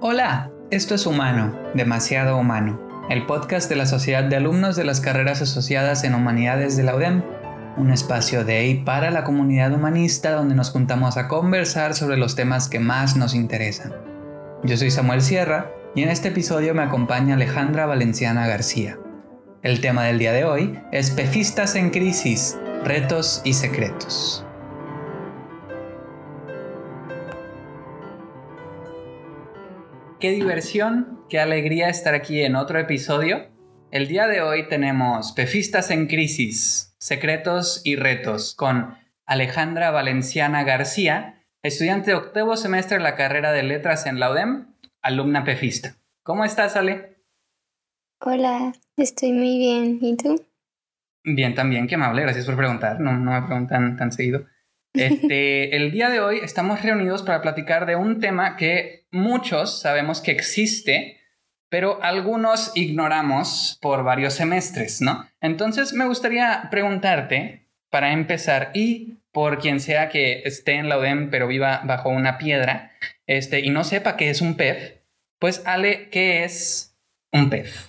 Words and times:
Hola, 0.00 0.52
esto 0.70 0.94
es 0.94 1.06
Humano, 1.06 1.58
demasiado 1.74 2.38
humano, 2.38 2.80
el 3.10 3.26
podcast 3.26 3.68
de 3.68 3.74
la 3.74 3.84
Sociedad 3.84 4.22
de 4.22 4.36
Alumnos 4.36 4.76
de 4.76 4.84
las 4.84 5.00
Carreras 5.00 5.42
Asociadas 5.42 6.04
en 6.04 6.14
Humanidades 6.14 6.76
de 6.76 6.84
la 6.84 6.94
UDEM, 6.94 7.24
un 7.76 7.90
espacio 7.90 8.44
de 8.44 8.68
y 8.68 8.74
para 8.84 9.10
la 9.10 9.24
comunidad 9.24 9.72
humanista 9.72 10.30
donde 10.30 10.54
nos 10.54 10.70
juntamos 10.70 11.16
a 11.16 11.26
conversar 11.26 11.94
sobre 11.94 12.16
los 12.16 12.36
temas 12.36 12.68
que 12.68 12.78
más 12.78 13.16
nos 13.16 13.34
interesan. 13.34 13.92
Yo 14.62 14.76
soy 14.76 14.92
Samuel 14.92 15.20
Sierra 15.20 15.72
y 15.96 16.04
en 16.04 16.10
este 16.10 16.28
episodio 16.28 16.76
me 16.76 16.82
acompaña 16.82 17.34
Alejandra 17.34 17.84
Valenciana 17.86 18.46
García. 18.46 19.00
El 19.64 19.80
tema 19.80 20.04
del 20.04 20.20
día 20.20 20.32
de 20.32 20.44
hoy 20.44 20.78
es 20.92 21.10
Pefistas 21.10 21.74
en 21.74 21.90
crisis, 21.90 22.56
retos 22.84 23.42
y 23.44 23.52
secretos. 23.54 24.47
Qué 30.20 30.32
diversión, 30.32 31.20
qué 31.28 31.38
alegría 31.38 31.88
estar 31.88 32.12
aquí 32.12 32.42
en 32.42 32.56
otro 32.56 32.80
episodio. 32.80 33.46
El 33.92 34.08
día 34.08 34.26
de 34.26 34.42
hoy 34.42 34.68
tenemos 34.68 35.30
Pefistas 35.30 35.92
en 35.92 36.08
Crisis, 36.08 36.96
Secretos 36.98 37.82
y 37.84 37.94
Retos 37.94 38.56
con 38.56 38.96
Alejandra 39.26 39.92
Valenciana 39.92 40.64
García, 40.64 41.44
estudiante 41.62 42.10
de 42.10 42.16
octavo 42.16 42.56
semestre 42.56 42.96
de 42.96 43.04
la 43.04 43.14
carrera 43.14 43.52
de 43.52 43.62
letras 43.62 44.06
en 44.06 44.18
la 44.18 44.32
UDEM, 44.32 44.74
alumna 45.02 45.44
pefista. 45.44 45.94
¿Cómo 46.24 46.44
estás, 46.44 46.74
Ale? 46.74 47.22
Hola, 48.20 48.72
estoy 48.96 49.30
muy 49.32 49.56
bien. 49.56 50.00
¿Y 50.02 50.16
tú? 50.16 50.44
Bien, 51.22 51.54
también, 51.54 51.86
qué 51.86 51.94
amable, 51.94 52.22
gracias 52.22 52.44
por 52.44 52.56
preguntar. 52.56 52.98
No, 52.98 53.16
no 53.16 53.40
me 53.40 53.46
preguntan 53.46 53.96
tan 53.96 54.10
seguido. 54.10 54.46
Este, 54.94 55.76
el 55.76 55.90
día 55.90 56.08
de 56.08 56.20
hoy 56.20 56.40
estamos 56.42 56.82
reunidos 56.82 57.22
para 57.22 57.42
platicar 57.42 57.86
de 57.86 57.96
un 57.96 58.20
tema 58.20 58.56
que 58.56 59.06
muchos 59.10 59.80
sabemos 59.80 60.20
que 60.20 60.30
existe, 60.30 61.18
pero 61.68 62.02
algunos 62.02 62.72
ignoramos 62.74 63.78
por 63.80 64.02
varios 64.02 64.34
semestres, 64.34 65.00
¿no? 65.00 65.28
Entonces 65.40 65.92
me 65.92 66.06
gustaría 66.06 66.68
preguntarte, 66.70 67.68
para 67.90 68.12
empezar, 68.12 68.70
y 68.74 69.18
por 69.32 69.58
quien 69.58 69.80
sea 69.80 70.08
que 70.08 70.42
esté 70.44 70.74
en 70.74 70.88
la 70.88 70.98
UDEM 70.98 71.30
pero 71.30 71.46
viva 71.46 71.82
bajo 71.84 72.08
una 72.08 72.38
piedra, 72.38 72.92
este, 73.26 73.60
y 73.60 73.70
no 73.70 73.84
sepa 73.84 74.16
qué 74.16 74.30
es 74.30 74.40
un 74.40 74.56
PEF, 74.56 74.94
pues 75.38 75.62
Ale, 75.66 76.08
¿qué 76.10 76.44
es 76.44 76.96
un 77.32 77.50
PEF? 77.50 77.87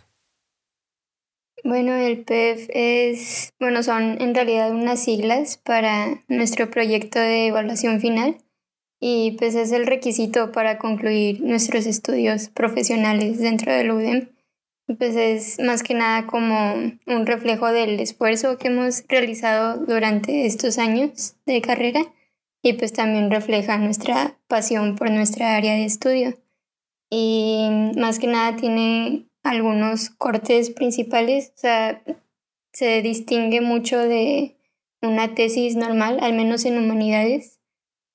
Bueno, 1.64 1.94
el 1.94 2.24
PEF 2.24 2.70
es, 2.74 3.54
bueno, 3.60 3.84
son 3.84 4.22
en 4.22 4.34
realidad 4.34 4.72
unas 4.72 5.04
siglas 5.04 5.58
para 5.58 6.24
nuestro 6.28 6.70
proyecto 6.72 7.20
de 7.20 7.48
evaluación 7.48 8.00
final 8.00 8.38
y 9.00 9.32
pues 9.38 9.56
es 9.56 9.72
el 9.72 9.86
requisito 9.86 10.52
para 10.52 10.78
concluir 10.78 11.42
nuestros 11.42 11.86
estudios 11.86 12.50
profesionales 12.50 13.40
dentro 13.40 13.74
del 13.74 13.92
UDEM. 13.92 14.30
Pues 14.98 15.16
es 15.16 15.60
más 15.60 15.84
que 15.84 15.94
nada 15.94 16.26
como 16.26 16.74
un 17.06 17.26
reflejo 17.26 17.72
del 17.72 18.00
esfuerzo 18.00 18.58
que 18.58 18.70
hemos 18.70 19.04
realizado 19.08 19.78
durante 19.86 20.46
estos 20.46 20.78
años 20.78 21.36
de 21.46 21.62
carrera 21.62 22.02
y 22.64 22.74
pues 22.74 22.92
también 22.94 23.30
refleja 23.30 23.78
nuestra 23.78 24.38
pasión 24.48 24.96
por 24.96 25.12
nuestra 25.12 25.56
área 25.56 25.74
de 25.74 25.86
estudio. 25.86 26.38
Y 27.10 27.70
más 27.98 28.20
que 28.20 28.28
nada 28.28 28.56
tiene 28.56 29.29
algunos 29.50 30.12
cortes 30.12 30.70
principales, 30.70 31.54
o 31.56 31.60
sea, 31.60 32.04
se 32.72 33.02
distingue 33.02 33.62
mucho 33.62 33.98
de 33.98 34.58
una 35.02 35.34
tesis 35.34 35.76
normal, 35.76 36.20
al 36.22 36.34
menos 36.34 36.66
en 36.66 36.78
humanidades, 36.78 37.60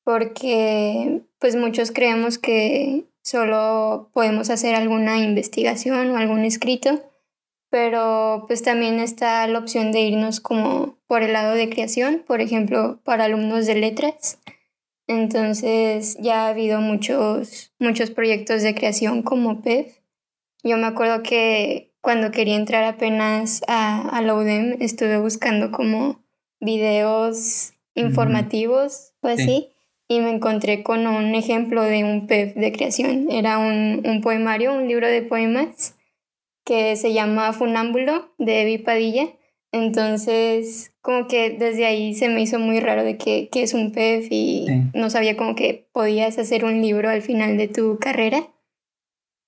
porque 0.05 1.23
pues 1.41 1.57
muchos 1.57 1.91
creemos 1.91 2.39
que 2.39 3.07
solo 3.23 4.11
podemos 4.13 4.49
hacer 4.49 4.77
alguna 4.77 5.19
investigación 5.19 6.13
o 6.13 6.17
algún 6.17 6.45
escrito, 6.45 7.03
pero 7.69 8.45
pues 8.47 8.63
también 8.63 9.01
está 9.01 9.45
la 9.49 9.59
opción 9.59 9.91
de 9.91 10.03
irnos 10.03 10.39
como 10.39 10.99
por 11.09 11.25
el 11.25 11.33
lado 11.33 11.55
de 11.55 11.69
creación, 11.69 12.23
por 12.25 12.43
ejemplo, 12.43 13.01
para 13.03 13.25
alumnos 13.25 13.67
de 13.67 13.75
letras. 13.75 14.39
Entonces 15.09 16.17
ya 16.21 16.47
ha 16.47 16.49
habido 16.51 16.81
muchos, 16.81 17.73
muchos 17.81 18.13
proyectos 18.13 18.63
de 18.63 18.77
creación 18.77 19.23
como 19.23 19.63
PEF 19.63 20.04
yo 20.65 20.77
me 20.77 20.87
acuerdo 20.87 21.23
que 21.23 21.93
cuando 22.01 22.31
quería 22.31 22.57
entrar 22.57 22.85
apenas 22.85 23.63
a, 23.69 24.09
a 24.09 24.23
la 24.23 24.35
UDEM 24.35 24.79
estuve 24.81 25.19
buscando 25.19 25.71
como 25.71 26.25
videos 26.61 27.75
informativos 27.95 29.13
o 29.21 29.29
así 29.29 29.69
y 30.09 30.21
me 30.21 30.31
encontré 30.31 30.83
con 30.83 31.07
un 31.07 31.35
ejemplo 31.35 31.83
de 31.83 32.05
un 32.05 32.27
PEF 32.27 32.55
de 32.55 32.73
creación. 32.73 33.31
Era 33.31 33.59
un, 33.59 34.03
un 34.05 34.21
poemario, 34.21 34.75
un 34.75 34.89
libro 34.89 35.07
de 35.07 35.23
poemas 35.23 35.97
que 36.65 36.97
se 36.97 37.13
llama 37.13 37.53
Funámbulo 37.53 38.33
de 38.39 38.63
Evi 38.63 38.79
Padilla. 38.79 39.29
Entonces, 39.73 40.93
como 41.01 41.27
que 41.27 41.51
desde 41.51 41.87
ahí 41.87 42.15
se 42.15 42.29
me 42.29 42.43
hizo 42.43 42.59
muy 42.59 42.81
raro 42.81 43.03
de 43.03 43.17
que, 43.17 43.49
que 43.51 43.63
es 43.63 43.75
un 43.75 43.93
PEF 43.93 44.29
y 44.31 44.67
no 44.95 45.11
sabía 45.11 45.37
como 45.37 45.55
que 45.55 45.89
podías 45.93 46.39
hacer 46.39 46.65
un 46.65 46.81
libro 46.81 47.11
al 47.11 47.23
final 47.23 47.57
de 47.57 47.69
tu 47.69 47.99
carrera. 47.99 48.49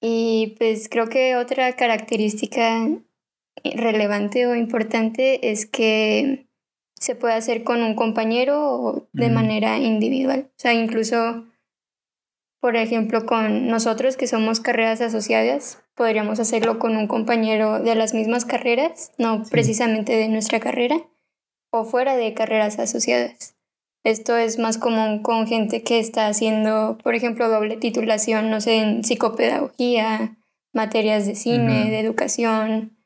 Y 0.01 0.55
pues 0.59 0.89
creo 0.89 1.09
que 1.09 1.37
otra 1.37 1.75
característica 1.75 2.89
relevante 3.65 4.47
o 4.47 4.55
importante 4.55 5.51
es 5.51 5.67
que 5.67 6.47
se 6.99 7.15
puede 7.15 7.35
hacer 7.35 7.65
con 7.65 7.83
un 7.83 7.95
compañero 7.95 8.73
o 8.73 9.09
de 9.13 9.31
manera 9.31 9.79
individual. 9.79 10.49
O 10.51 10.59
sea, 10.59 10.73
incluso, 10.73 11.45
por 12.61 12.77
ejemplo, 12.77 13.27
con 13.27 13.69
nosotros 13.69 14.17
que 14.17 14.27
somos 14.27 14.61
carreras 14.61 15.01
asociadas, 15.01 15.83
podríamos 15.95 16.41
hacerlo 16.41 16.79
con 16.79 16.97
un 16.97 17.07
compañero 17.07 17.81
de 17.81 17.95
las 17.95 18.15
mismas 18.15 18.45
carreras, 18.45 19.13
no 19.19 19.43
precisamente 19.51 20.15
de 20.17 20.29
nuestra 20.29 20.61
carrera, 20.61 21.03
o 21.71 21.85
fuera 21.85 22.17
de 22.17 22.35
carreras 22.35 22.79
asociadas. 22.79 23.56
Esto 24.07 24.37
es 24.37 24.61
más 24.61 24.79
común 24.79 25.21
con 25.21 25.49
gente 25.49 25.83
que 25.83 25.99
está 25.99 26.29
haciendo, 26.29 26.97
por 27.03 27.17
ejemplo, 27.17 27.49
doble 27.49 27.77
titulación, 27.77 28.51
no 28.51 28.61
sé, 28.61 28.77
en 28.77 29.03
psicopedagogía, 29.03 30.37
materias 30.73 31.27
de 31.27 31.35
cine, 31.35 31.91
de 31.91 31.99
educación 31.99 32.97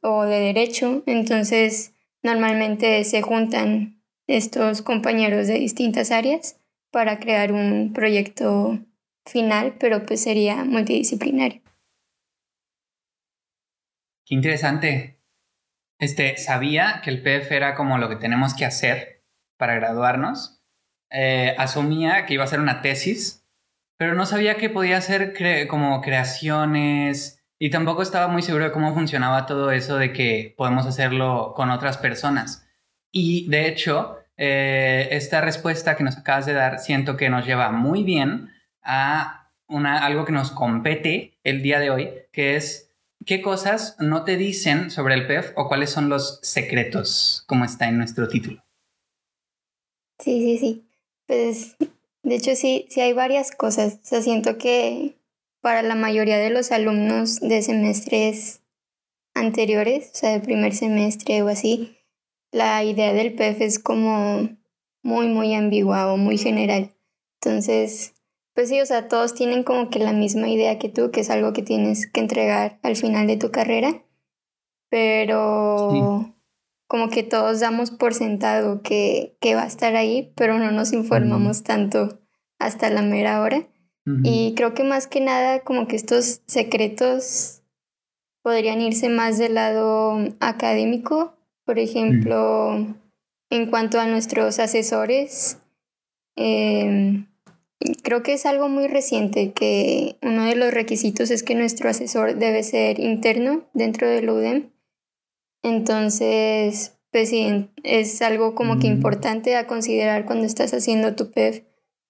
o 0.00 0.24
de 0.24 0.40
derecho. 0.40 1.04
Entonces, 1.06 1.92
normalmente 2.24 3.04
se 3.04 3.22
juntan 3.22 4.02
estos 4.26 4.82
compañeros 4.82 5.46
de 5.46 5.60
distintas 5.60 6.10
áreas 6.10 6.58
para 6.90 7.20
crear 7.20 7.52
un 7.52 7.92
proyecto 7.92 8.80
final, 9.26 9.76
pero 9.78 10.06
pues 10.06 10.24
sería 10.24 10.64
multidisciplinario. 10.64 11.62
Qué 14.26 14.34
interesante. 14.34 15.20
Este, 16.00 16.36
sabía 16.36 17.00
que 17.04 17.10
el 17.10 17.22
PF 17.22 17.54
era 17.54 17.76
como 17.76 17.98
lo 17.98 18.08
que 18.08 18.16
tenemos 18.16 18.54
que 18.54 18.64
hacer 18.64 19.17
para 19.58 19.74
graduarnos, 19.74 20.62
eh, 21.10 21.54
asumía 21.58 22.26
que 22.26 22.34
iba 22.34 22.44
a 22.44 22.48
ser 22.48 22.60
una 22.60 22.80
tesis, 22.80 23.46
pero 23.98 24.14
no 24.14 24.26
sabía 24.26 24.56
que 24.56 24.70
podía 24.70 25.00
ser 25.00 25.34
como 25.68 26.00
creaciones 26.00 27.44
y 27.58 27.70
tampoco 27.70 28.02
estaba 28.02 28.28
muy 28.28 28.42
seguro 28.42 28.64
de 28.64 28.72
cómo 28.72 28.94
funcionaba 28.94 29.46
todo 29.46 29.72
eso 29.72 29.96
de 29.96 30.12
que 30.12 30.54
podemos 30.56 30.86
hacerlo 30.86 31.52
con 31.56 31.70
otras 31.70 31.98
personas. 31.98 32.66
Y 33.10 33.48
de 33.48 33.66
hecho, 33.66 34.18
eh, 34.36 35.08
esta 35.10 35.40
respuesta 35.40 35.96
que 35.96 36.04
nos 36.04 36.16
acabas 36.16 36.46
de 36.46 36.52
dar 36.52 36.78
siento 36.78 37.16
que 37.16 37.28
nos 37.28 37.44
lleva 37.44 37.72
muy 37.72 38.04
bien 38.04 38.50
a 38.82 39.50
una, 39.66 40.04
algo 40.04 40.24
que 40.24 40.32
nos 40.32 40.52
compete 40.52 41.38
el 41.42 41.62
día 41.62 41.80
de 41.80 41.90
hoy, 41.90 42.10
que 42.32 42.54
es 42.54 42.94
qué 43.26 43.42
cosas 43.42 43.96
no 43.98 44.24
te 44.24 44.36
dicen 44.36 44.90
sobre 44.90 45.14
el 45.14 45.26
PEF 45.26 45.52
o 45.56 45.66
cuáles 45.66 45.90
son 45.90 46.08
los 46.08 46.38
secretos, 46.42 47.44
como 47.48 47.64
está 47.64 47.88
en 47.88 47.98
nuestro 47.98 48.28
título. 48.28 48.67
Sí, 50.18 50.40
sí, 50.42 50.58
sí. 50.58 50.88
Pues 51.26 51.76
de 52.22 52.34
hecho 52.34 52.54
sí, 52.54 52.86
sí 52.90 53.00
hay 53.00 53.12
varias 53.12 53.52
cosas. 53.52 53.94
O 54.02 54.06
sea, 54.06 54.22
siento 54.22 54.58
que 54.58 55.16
para 55.60 55.82
la 55.82 55.94
mayoría 55.94 56.38
de 56.38 56.50
los 56.50 56.72
alumnos 56.72 57.40
de 57.40 57.62
semestres 57.62 58.62
anteriores, 59.34 60.10
o 60.14 60.16
sea, 60.16 60.32
de 60.32 60.40
primer 60.40 60.74
semestre 60.74 61.42
o 61.42 61.48
así, 61.48 61.96
la 62.50 62.82
idea 62.84 63.12
del 63.12 63.34
PEF 63.34 63.60
es 63.60 63.78
como 63.78 64.48
muy, 65.02 65.28
muy 65.28 65.54
ambigua 65.54 66.12
o 66.12 66.16
muy 66.16 66.38
general. 66.38 66.94
Entonces, 67.40 68.14
pues 68.54 68.68
sí, 68.68 68.80
o 68.80 68.86
sea, 68.86 69.08
todos 69.08 69.34
tienen 69.34 69.62
como 69.62 69.90
que 69.90 69.98
la 69.98 70.12
misma 70.12 70.48
idea 70.48 70.78
que 70.78 70.88
tú, 70.88 71.10
que 71.10 71.20
es 71.20 71.30
algo 71.30 71.52
que 71.52 71.62
tienes 71.62 72.10
que 72.10 72.20
entregar 72.20 72.78
al 72.82 72.96
final 72.96 73.26
de 73.26 73.36
tu 73.36 73.50
carrera, 73.50 74.02
pero 74.88 76.34
como 76.88 77.10
que 77.10 77.22
todos 77.22 77.60
damos 77.60 77.90
por 77.90 78.14
sentado 78.14 78.82
que, 78.82 79.36
va 79.54 79.62
a 79.62 79.66
estar 79.66 79.94
ahí, 79.94 80.32
pero 80.34 80.58
no 80.58 80.72
nos 80.72 80.92
informamos 80.92 81.62
tanto 81.62 82.18
hasta 82.58 82.90
la 82.90 83.02
mera 83.02 83.40
hora. 83.42 83.68
Y 84.24 84.54
creo 84.56 84.72
que 84.72 84.84
más 84.84 85.06
que 85.06 85.20
nada 85.20 85.60
como 85.60 85.86
que 85.86 85.94
estos 85.94 86.40
secretos 86.46 87.60
podrían 88.42 88.80
irse 88.80 89.10
más 89.10 89.36
del 89.36 89.52
lado 89.52 90.16
académico, 90.40 91.34
por 91.66 91.78
ejemplo, 91.78 92.86
en 93.50 93.66
cuanto 93.68 94.00
a 94.00 94.06
nuestros 94.06 94.58
asesores, 94.58 95.58
em, 96.36 97.26
creo 98.02 98.22
que 98.22 98.32
es 98.32 98.46
algo 98.46 98.70
muy 98.70 98.88
reciente 98.88 99.52
que 99.52 100.16
uno 100.22 100.46
de 100.46 100.56
los 100.56 100.72
requisitos 100.72 101.30
es 101.30 101.42
que 101.42 101.54
nuestro 101.54 101.90
asesor 101.90 102.36
debe 102.36 102.62
ser 102.62 103.00
interno 103.00 103.68
dentro 103.74 104.08
del 104.08 104.30
UDEM. 104.30 104.70
Entonces, 105.62 106.98
pues 107.10 107.30
sí, 107.30 107.70
es 107.82 108.22
algo 108.22 108.54
como 108.54 108.78
que 108.78 108.88
mm. 108.88 108.92
importante 108.92 109.56
a 109.56 109.66
considerar 109.66 110.24
cuando 110.24 110.46
estás 110.46 110.72
haciendo 110.74 111.14
tu 111.14 111.30
PEF, 111.30 111.62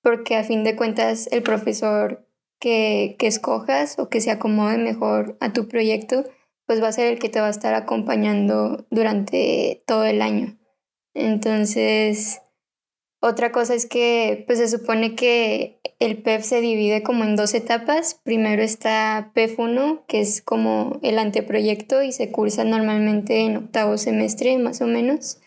porque 0.02 0.36
a 0.36 0.44
fin 0.44 0.64
de 0.64 0.76
cuentas 0.76 1.28
el 1.30 1.42
profesor 1.42 2.26
que, 2.60 3.16
que 3.18 3.26
escojas 3.26 3.98
o 3.98 4.08
que 4.08 4.20
se 4.20 4.30
acomode 4.30 4.78
mejor 4.78 5.36
a 5.40 5.52
tu 5.52 5.68
proyecto, 5.68 6.24
pues 6.66 6.82
va 6.82 6.88
a 6.88 6.92
ser 6.92 7.12
el 7.12 7.18
que 7.18 7.28
te 7.28 7.40
va 7.40 7.46
a 7.46 7.50
estar 7.50 7.74
acompañando 7.74 8.86
durante 8.90 9.82
todo 9.86 10.04
el 10.04 10.20
año. 10.20 10.58
Entonces, 11.14 12.42
otra 13.20 13.50
cosa 13.50 13.74
es 13.74 13.86
que 13.86 14.44
pues 14.46 14.58
se 14.58 14.68
supone 14.68 15.16
que 15.16 15.80
el 15.98 16.22
PEF 16.22 16.44
se 16.44 16.60
divide 16.60 17.02
como 17.02 17.24
en 17.24 17.34
dos 17.34 17.52
etapas. 17.54 18.20
Primero 18.22 18.62
está 18.62 19.32
PEF 19.34 19.58
1, 19.58 20.04
que 20.06 20.20
es 20.20 20.40
como 20.40 21.00
el 21.02 21.18
anteproyecto 21.18 22.02
y 22.02 22.12
se 22.12 22.30
cursa 22.30 22.62
normalmente 22.62 23.40
en 23.40 23.56
octavo 23.56 23.98
semestre 23.98 24.56
más 24.58 24.80
o 24.80 24.86
menos. 24.86 25.40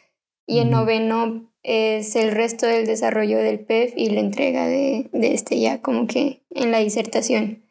Y 0.45 0.59
en 0.59 0.71
noveno 0.71 1.49
es 1.63 2.17
el 2.17 2.31
resto 2.31 2.65
del 2.67 2.85
desarrollo 2.85 3.37
del 3.37 3.61
PEF 3.61 3.93
y 3.95 4.09
la 4.09 4.19
entrega 4.19 4.67
de, 4.67 5.09
de 5.13 5.33
este 5.33 5.57
ya 5.59 5.81
como 5.81 6.07
que 6.07 6.41
en 6.49 6.71
la 6.71 6.79
disertación. 6.79 7.63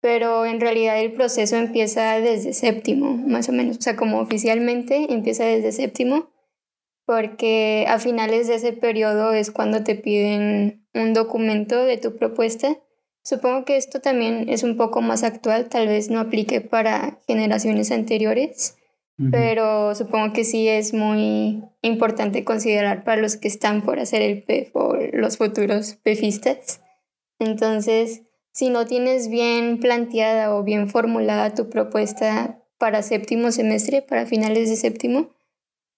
Pero 0.00 0.46
en 0.46 0.60
realidad 0.60 1.00
el 1.00 1.12
proceso 1.12 1.56
empieza 1.56 2.20
desde 2.20 2.52
séptimo, 2.54 3.16
más 3.16 3.48
o 3.48 3.52
menos. 3.52 3.78
O 3.78 3.80
sea, 3.80 3.94
como 3.94 4.18
oficialmente 4.18 5.12
empieza 5.12 5.44
desde 5.44 5.70
séptimo 5.70 6.33
porque 7.06 7.86
a 7.88 7.98
finales 7.98 8.48
de 8.48 8.56
ese 8.56 8.72
periodo 8.72 9.32
es 9.32 9.50
cuando 9.50 9.82
te 9.84 9.94
piden 9.94 10.86
un 10.94 11.12
documento 11.12 11.84
de 11.84 11.98
tu 11.98 12.16
propuesta. 12.16 12.78
Supongo 13.22 13.64
que 13.64 13.76
esto 13.76 14.00
también 14.00 14.48
es 14.48 14.62
un 14.62 14.76
poco 14.76 15.00
más 15.00 15.22
actual, 15.22 15.68
tal 15.68 15.88
vez 15.88 16.10
no 16.10 16.20
aplique 16.20 16.60
para 16.60 17.18
generaciones 17.26 17.90
anteriores, 17.90 18.76
pero 19.30 19.94
supongo 19.94 20.32
que 20.32 20.44
sí 20.44 20.68
es 20.68 20.92
muy 20.92 21.62
importante 21.82 22.44
considerar 22.44 23.04
para 23.04 23.22
los 23.22 23.36
que 23.36 23.48
están 23.48 23.82
por 23.82 24.00
hacer 24.00 24.22
el 24.22 24.42
PEF 24.42 24.74
o 24.74 24.96
los 25.12 25.38
futuros 25.38 25.94
PEFistas. 26.02 26.80
Entonces, 27.38 28.22
si 28.52 28.70
no 28.70 28.86
tienes 28.86 29.28
bien 29.28 29.78
planteada 29.78 30.54
o 30.54 30.62
bien 30.62 30.88
formulada 30.88 31.54
tu 31.54 31.70
propuesta 31.70 32.60
para 32.76 33.02
séptimo 33.02 33.52
semestre, 33.52 34.02
para 34.02 34.26
finales 34.26 34.68
de 34.68 34.76
séptimo, 34.76 35.30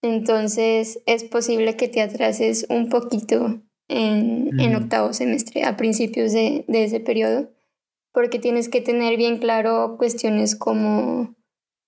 entonces 0.06 1.00
es 1.06 1.24
posible 1.24 1.76
que 1.76 1.88
te 1.88 2.00
atrases 2.00 2.66
un 2.68 2.88
poquito 2.88 3.60
en, 3.88 4.74
octavo 4.74 5.12
semestre, 5.12 5.64
a 5.64 5.76
principios 5.76 6.32
de, 6.32 6.64
ese 6.68 7.00
periodo, 7.00 7.50
porque 8.12 8.38
tienes 8.38 8.68
que 8.68 8.80
tener 8.80 9.16
bien 9.16 9.38
claro 9.38 9.96
cuestiones 9.98 10.56
como 10.56 11.34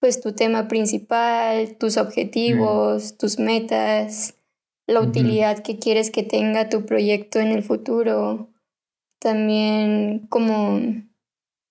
pues 0.00 0.20
tu 0.20 0.32
tema 0.32 0.68
principal, 0.68 1.76
tus 1.76 1.96
objetivos, 1.96 3.18
tus 3.18 3.40
metas, 3.40 4.34
la 4.86 5.00
utilidad 5.00 5.58
que 5.58 5.78
quieres 5.78 6.10
que 6.10 6.22
tenga 6.22 6.68
tu 6.68 6.86
proyecto 6.86 7.40
en 7.40 7.48
el 7.48 7.64
futuro, 7.64 8.48
también 9.18 10.28
como 10.28 10.80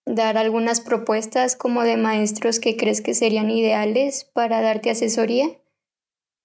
dar 0.05 0.37
algunas 0.37 0.81
propuestas 0.81 1.55
como 1.55 1.83
de 1.83 1.95
maestros 1.95 2.59
que 2.59 2.75
crees 2.75 3.01
que 3.01 3.13
serían 3.13 3.49
ideales 3.49 4.25
para 4.33 4.61
darte 4.61 4.89
asesoría 4.89 5.57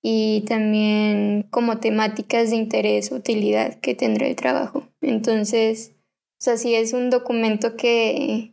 y 0.03 0.45
también 0.49 1.47
como 1.51 1.79
temáticas 1.79 2.51
de 2.51 2.57
interés, 2.57 3.13
utilidad 3.13 3.79
que 3.81 3.95
tendrá 3.95 4.27
el 4.27 4.35
trabajo. 4.35 4.89
Entonces, 5.01 5.93
o 6.41 6.45
sea, 6.45 6.57
si 6.57 6.75
es 6.75 6.93
un 6.93 7.09
documento 7.09 7.77
que, 7.77 8.53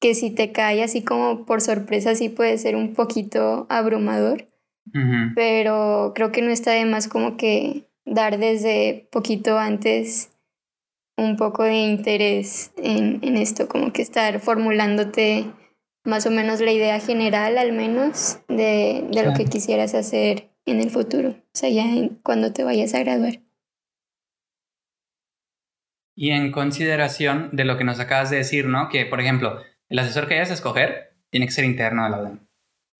que 0.00 0.14
si 0.14 0.30
te 0.30 0.50
cae 0.50 0.82
así 0.82 1.02
como 1.02 1.44
por 1.44 1.60
sorpresa, 1.60 2.14
sí 2.14 2.30
puede 2.30 2.56
ser 2.56 2.74
un 2.74 2.94
poquito 2.94 3.66
abrumador, 3.68 4.48
pero 5.36 6.12
creo 6.14 6.32
que 6.32 6.42
no 6.42 6.50
está 6.50 6.72
de 6.72 6.86
más 6.86 7.06
como 7.06 7.36
que 7.36 7.84
dar 8.04 8.38
desde 8.38 9.08
poquito 9.12 9.58
antes 9.58 10.30
un 11.16 11.36
poco 11.36 11.62
de 11.62 11.76
interés 11.76 12.72
en, 12.78 13.20
en 13.22 13.36
esto, 13.36 13.68
como 13.68 13.92
que 13.92 14.02
estar 14.02 14.40
formulándote 14.40 15.44
más 16.04 16.26
o 16.26 16.30
menos 16.30 16.60
la 16.60 16.72
idea 16.72 16.98
general 16.98 17.58
al 17.58 17.72
menos 17.72 18.40
de, 18.48 19.06
de 19.12 19.22
lo 19.22 19.34
que 19.34 19.44
quisieras 19.44 19.94
hacer 19.94 20.51
en 20.66 20.80
el 20.80 20.90
futuro, 20.90 21.30
o 21.30 21.44
sea, 21.52 21.68
ya 21.70 21.84
cuando 22.22 22.52
te 22.52 22.64
vayas 22.64 22.94
a 22.94 23.00
graduar. 23.00 23.40
Y 26.14 26.30
en 26.30 26.52
consideración 26.52 27.50
de 27.52 27.64
lo 27.64 27.76
que 27.76 27.84
nos 27.84 27.98
acabas 27.98 28.30
de 28.30 28.36
decir, 28.36 28.66
¿no? 28.66 28.88
Que, 28.88 29.06
por 29.06 29.20
ejemplo, 29.20 29.60
el 29.88 29.98
asesor 29.98 30.28
que 30.28 30.34
vayas 30.34 30.50
a 30.50 30.54
escoger 30.54 31.16
tiene 31.30 31.46
que 31.46 31.52
ser 31.52 31.64
interno 31.64 32.04
de 32.04 32.10
la 32.10 32.20
UDEM, 32.20 32.46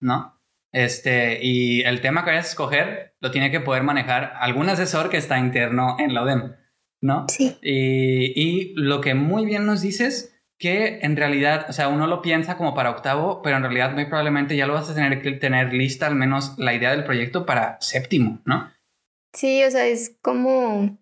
¿no? 0.01 0.41
Este, 0.73 1.39
y 1.43 1.83
el 1.83 2.01
tema 2.01 2.25
que 2.25 2.31
vayas 2.31 2.47
a 2.47 2.51
escoger 2.51 3.15
lo 3.21 3.31
tiene 3.31 3.51
que 3.51 3.61
poder 3.61 3.83
manejar 3.83 4.33
algún 4.41 4.69
asesor 4.71 5.11
que 5.11 5.19
está 5.19 5.39
interno 5.39 5.97
en 5.99 6.15
la 6.15 6.23
UDEM, 6.23 6.57
¿no? 7.03 7.27
Sí. 7.29 7.59
Y, 7.63 8.33
y 8.35 8.75
lo 8.75 9.03
que 9.03 9.15
muy 9.15 9.45
bien 9.45 9.67
nos 9.67 9.83
dices 9.83 10.32
que 10.63 11.01
en 11.03 11.17
realidad, 11.17 11.67
o 11.69 11.73
sea, 11.73 11.89
uno 11.89 12.07
lo 12.07 12.23
piensa 12.23 12.57
como 12.57 12.73
para 12.73 12.91
octavo, 12.91 13.43
pero 13.43 13.57
en 13.57 13.65
realidad 13.65 13.95
muy 13.95 14.05
probablemente 14.05 14.57
ya 14.57 14.69
lo 14.69 14.75
vas 14.75 14.89
a 14.89 14.95
tener 14.95 15.21
que 15.21 15.33
tener 15.33 15.73
lista 15.73 16.07
al 16.07 16.15
menos 16.15 16.57
la 16.57 16.73
idea 16.73 16.93
del 16.93 17.03
proyecto 17.03 17.45
para 17.45 17.79
séptimo, 17.81 18.41
¿no? 18.45 18.71
Sí, 19.33 19.65
o 19.65 19.71
sea, 19.73 19.89
es 19.89 20.17
como, 20.23 21.01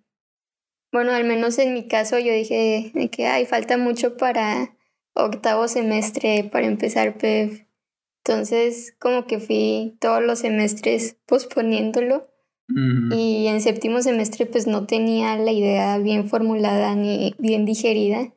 bueno, 0.90 1.12
al 1.12 1.24
menos 1.24 1.58
en 1.58 1.74
mi 1.74 1.86
caso 1.88 2.18
yo 2.18 2.32
dije 2.32 2.90
que, 3.12 3.26
hay 3.26 3.44
falta 3.44 3.76
mucho 3.76 4.16
para 4.16 4.74
octavo 5.12 5.68
semestre, 5.68 6.48
para 6.50 6.64
empezar 6.64 7.18
PEF. 7.18 7.66
Entonces, 8.24 8.96
como 8.98 9.26
que 9.26 9.40
fui 9.40 9.98
todos 10.00 10.22
los 10.22 10.38
semestres 10.38 11.18
posponiéndolo. 11.26 12.28
Y 13.10 13.48
en 13.48 13.60
séptimo 13.60 14.00
semestre 14.00 14.46
pues 14.46 14.68
no 14.68 14.86
tenía 14.86 15.36
la 15.36 15.50
idea 15.50 15.98
bien 15.98 16.28
formulada 16.28 16.94
ni 16.94 17.34
bien 17.36 17.64
digerida. 17.64 18.32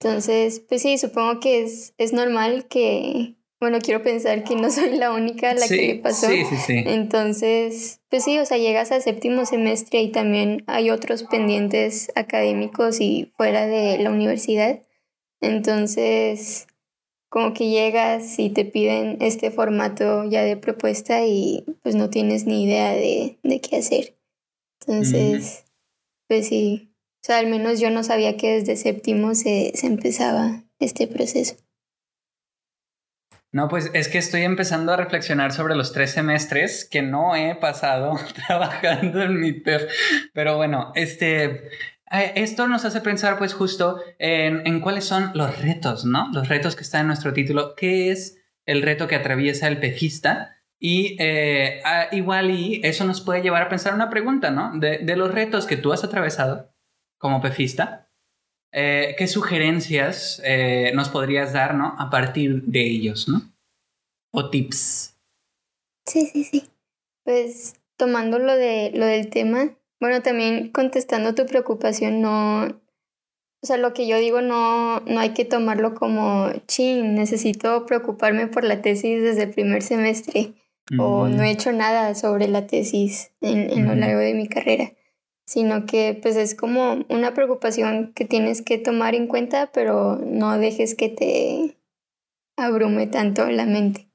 Entonces, 0.00 0.60
pues 0.60 0.82
sí, 0.82 0.98
supongo 0.98 1.40
que 1.40 1.62
es, 1.62 1.94
es 1.96 2.12
normal 2.12 2.66
que, 2.68 3.36
bueno, 3.60 3.78
quiero 3.80 4.02
pensar 4.02 4.44
que 4.44 4.54
no 4.54 4.70
soy 4.70 4.96
la 4.96 5.12
única 5.12 5.50
a 5.50 5.54
la 5.54 5.66
que 5.66 5.76
le 5.76 5.94
pasó. 5.96 6.28
Sí, 6.28 6.44
sí, 6.44 6.56
sí. 6.56 6.82
Entonces, 6.86 8.00
pues 8.10 8.24
sí, 8.24 8.38
o 8.38 8.44
sea, 8.44 8.58
llegas 8.58 8.92
a 8.92 9.00
séptimo 9.00 9.46
semestre 9.46 10.00
y 10.02 10.12
también 10.12 10.64
hay 10.66 10.90
otros 10.90 11.22
pendientes 11.24 12.12
académicos 12.14 13.00
y 13.00 13.32
fuera 13.36 13.66
de 13.66 13.98
la 13.98 14.10
universidad. 14.10 14.82
Entonces, 15.40 16.66
como 17.28 17.54
que 17.54 17.68
llegas 17.68 18.38
y 18.38 18.50
te 18.50 18.64
piden 18.64 19.18
este 19.20 19.50
formato 19.50 20.24
ya 20.24 20.42
de 20.42 20.56
propuesta 20.56 21.26
y 21.26 21.64
pues 21.82 21.94
no 21.94 22.10
tienes 22.10 22.46
ni 22.46 22.64
idea 22.64 22.92
de, 22.92 23.38
de 23.42 23.60
qué 23.60 23.76
hacer. 23.76 24.16
Entonces, 24.80 25.64
pues 26.28 26.48
sí, 26.48 26.92
sea, 27.26 27.38
al 27.38 27.48
menos 27.48 27.80
yo 27.80 27.90
no 27.90 28.04
sabía 28.04 28.36
que 28.36 28.54
desde 28.54 28.76
séptimo 28.76 29.34
se, 29.34 29.72
empezaba 29.82 30.62
este 30.78 31.08
proceso. 31.08 31.56
No, 33.50 33.68
pues 33.68 33.90
es 33.94 34.08
que 34.08 34.18
estoy 34.18 34.42
empezando 34.42 34.92
a 34.92 34.96
reflexionar 34.96 35.52
sobre 35.52 35.74
los 35.74 35.92
tres 35.92 36.12
semestres 36.12 36.86
que 36.88 37.02
no 37.02 37.34
he 37.34 37.56
pasado 37.56 38.14
trabajando 38.46 39.22
en 39.22 39.40
mi 39.40 39.52
PEF. 39.52 39.90
Pero 40.34 40.56
bueno, 40.56 40.92
este, 40.94 41.68
eh, 42.12 42.32
esto 42.36 42.68
nos 42.68 42.84
hace 42.84 43.00
pensar 43.00 43.38
pues 43.38 43.54
justo 43.54 44.00
en, 44.18 44.64
en, 44.64 44.80
cuáles 44.80 45.04
son 45.04 45.32
los 45.34 45.60
retos, 45.60 46.04
¿no? 46.04 46.28
Los 46.32 46.48
retos 46.48 46.76
que 46.76 46.82
están 46.82 47.02
en 47.02 47.06
nuestro 47.08 47.32
título. 47.32 47.74
¿Qué 47.74 48.12
es 48.12 48.38
el 48.66 48.82
reto 48.82 49.08
que 49.08 49.16
atraviesa 49.16 49.68
el 49.68 49.80
pefista? 49.80 50.62
Y 50.78 51.16
eh, 51.18 51.80
igual 52.12 52.50
y 52.50 52.80
eso 52.84 53.04
nos 53.04 53.20
puede 53.20 53.42
llevar 53.42 53.62
a 53.62 53.68
pensar 53.68 53.94
una 53.94 54.10
pregunta, 54.10 54.50
¿no? 54.50 54.78
De, 54.78 54.98
de 54.98 55.16
los 55.16 55.32
retos 55.32 55.66
que 55.66 55.76
tú 55.76 55.92
has 55.92 56.04
atravesado, 56.04 56.75
como 57.18 57.40
pefista, 57.40 58.06
eh, 58.72 59.14
¿qué 59.16 59.26
sugerencias 59.26 60.42
eh, 60.44 60.92
nos 60.94 61.08
podrías 61.08 61.52
dar, 61.52 61.74
¿no? 61.74 61.94
A 61.98 62.10
partir 62.10 62.62
de 62.64 62.86
ellos, 62.86 63.28
¿no? 63.28 63.40
O 64.32 64.50
tips. 64.50 65.16
Sí, 66.04 66.26
sí, 66.26 66.44
sí. 66.44 66.68
Pues 67.24 67.74
tomando 67.96 68.38
lo, 68.38 68.54
de, 68.54 68.92
lo 68.94 69.06
del 69.06 69.30
tema, 69.30 69.70
bueno, 69.98 70.22
también 70.22 70.70
contestando 70.70 71.34
tu 71.34 71.46
preocupación, 71.46 72.20
no, 72.20 72.64
o 72.64 73.66
sea, 73.66 73.78
lo 73.78 73.94
que 73.94 74.06
yo 74.06 74.18
digo 74.18 74.42
no, 74.42 75.00
no 75.00 75.20
hay 75.20 75.30
que 75.30 75.44
tomarlo 75.44 75.94
como, 75.94 76.50
chin, 76.68 77.14
necesito 77.14 77.86
preocuparme 77.86 78.46
por 78.46 78.64
la 78.64 78.82
tesis 78.82 79.22
desde 79.22 79.44
el 79.44 79.50
primer 79.50 79.82
semestre 79.82 80.52
o 80.98 81.26
no 81.26 81.42
he 81.42 81.50
hecho 81.50 81.72
nada 81.72 82.14
sobre 82.14 82.46
la 82.46 82.66
tesis 82.66 83.32
en, 83.40 83.70
en 83.70 83.88
lo 83.88 83.94
largo 83.96 84.20
de 84.20 84.34
mi 84.34 84.46
carrera 84.48 84.92
sino 85.46 85.86
que 85.86 86.18
pues 86.20 86.36
es 86.36 86.54
como 86.54 87.04
una 87.08 87.32
preocupación 87.32 88.12
que 88.14 88.24
tienes 88.24 88.62
que 88.62 88.78
tomar 88.78 89.14
en 89.14 89.28
cuenta, 89.28 89.70
pero 89.72 90.16
no 90.16 90.58
dejes 90.58 90.94
que 90.94 91.08
te 91.08 91.78
abrume 92.56 93.06
tanto 93.06 93.48
la 93.50 93.64
mente. 93.64 94.10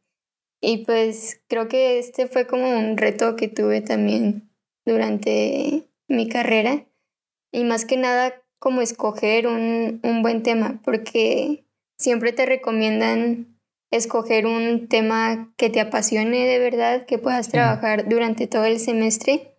Y 0.61 0.85
pues 0.85 1.41
creo 1.47 1.67
que 1.67 1.97
este 1.97 2.27
fue 2.27 2.45
como 2.45 2.77
un 2.77 2.97
reto 2.97 3.35
que 3.35 3.47
tuve 3.47 3.81
también 3.81 4.51
durante 4.85 5.89
mi 6.07 6.27
carrera. 6.27 6.85
Y 7.51 7.63
más 7.63 7.85
que 7.85 7.97
nada 7.97 8.33
como 8.59 8.81
escoger 8.81 9.47
un, 9.47 9.99
un 10.03 10.21
buen 10.21 10.43
tema, 10.43 10.81
porque 10.83 11.65
siempre 11.97 12.31
te 12.31 12.45
recomiendan 12.45 13.57
escoger 13.91 14.45
un 14.45 14.87
tema 14.87 15.53
que 15.57 15.69
te 15.69 15.81
apasione 15.81 16.45
de 16.45 16.59
verdad, 16.59 17.05
que 17.05 17.17
puedas 17.17 17.49
trabajar 17.49 18.07
durante 18.07 18.47
todo 18.47 18.65
el 18.65 18.79
semestre, 18.79 19.50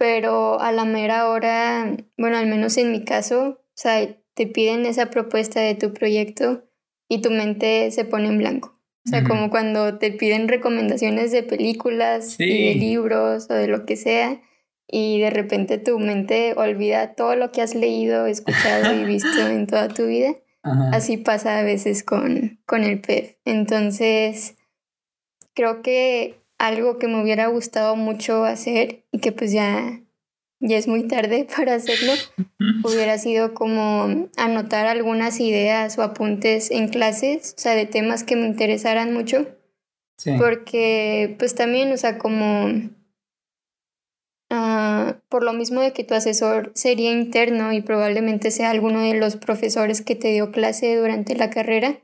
pero 0.00 0.58
a 0.62 0.72
la 0.72 0.86
mera 0.86 1.28
hora, 1.28 1.94
bueno, 2.16 2.38
al 2.38 2.46
menos 2.46 2.78
en 2.78 2.90
mi 2.90 3.04
caso, 3.04 3.60
o 3.60 3.74
sea, 3.74 4.08
te 4.32 4.46
piden 4.46 4.86
esa 4.86 5.10
propuesta 5.10 5.60
de 5.60 5.74
tu 5.74 5.92
proyecto 5.92 6.64
y 7.06 7.20
tu 7.20 7.30
mente 7.30 7.90
se 7.90 8.06
pone 8.06 8.28
en 8.28 8.38
blanco. 8.38 8.80
O 9.04 9.10
sea, 9.10 9.24
como 9.24 9.50
cuando 9.50 9.98
te 9.98 10.10
piden 10.10 10.48
recomendaciones 10.48 11.32
de 11.32 11.42
películas 11.42 12.40
y 12.40 12.68
de 12.68 12.74
libros 12.76 13.48
o 13.50 13.52
de 13.52 13.66
lo 13.66 13.84
que 13.84 13.96
sea, 13.96 14.40
y 14.88 15.20
de 15.20 15.28
repente 15.28 15.76
tu 15.76 15.98
mente 15.98 16.54
olvida 16.56 17.14
todo 17.14 17.36
lo 17.36 17.52
que 17.52 17.60
has 17.60 17.74
leído, 17.74 18.24
escuchado 18.24 18.94
y 18.94 19.04
visto 19.04 19.46
en 19.46 19.66
toda 19.66 19.88
tu 19.88 20.06
vida. 20.06 20.34
Así 20.92 21.18
pasa 21.18 21.58
a 21.58 21.62
veces 21.62 22.04
con, 22.04 22.58
con 22.64 22.84
el 22.84 23.02
PEF. 23.02 23.36
Entonces, 23.44 24.56
creo 25.52 25.82
que 25.82 26.39
algo 26.60 26.98
que 26.98 27.08
me 27.08 27.20
hubiera 27.20 27.46
gustado 27.48 27.96
mucho 27.96 28.44
hacer 28.44 29.04
y 29.10 29.18
que 29.18 29.32
pues 29.32 29.50
ya, 29.52 30.00
ya 30.60 30.76
es 30.76 30.86
muy 30.86 31.08
tarde 31.08 31.46
para 31.56 31.74
hacerlo, 31.74 32.12
hubiera 32.84 33.18
sido 33.18 33.54
como 33.54 34.28
anotar 34.36 34.86
algunas 34.86 35.40
ideas 35.40 35.98
o 35.98 36.02
apuntes 36.02 36.70
en 36.70 36.88
clases, 36.88 37.54
o 37.56 37.60
sea, 37.60 37.74
de 37.74 37.86
temas 37.86 38.24
que 38.24 38.36
me 38.36 38.46
interesaran 38.46 39.12
mucho. 39.12 39.46
Porque 40.38 41.34
pues 41.38 41.54
también, 41.54 41.90
o 41.92 41.96
sea, 41.96 42.18
como 42.18 42.68
Ah, 44.52 45.20
por 45.28 45.44
lo 45.44 45.52
mismo 45.52 45.80
de 45.80 45.92
que 45.92 46.02
tu 46.02 46.14
asesor 46.14 46.72
sería 46.74 47.12
interno 47.12 47.72
y 47.72 47.80
probablemente 47.80 48.50
sea 48.50 48.70
alguno 48.70 49.00
de 49.00 49.14
los 49.14 49.36
profesores 49.36 50.02
que 50.02 50.16
te 50.16 50.32
dio 50.32 50.50
clase 50.50 50.96
durante 50.96 51.36
la 51.36 51.50
carrera. 51.50 52.00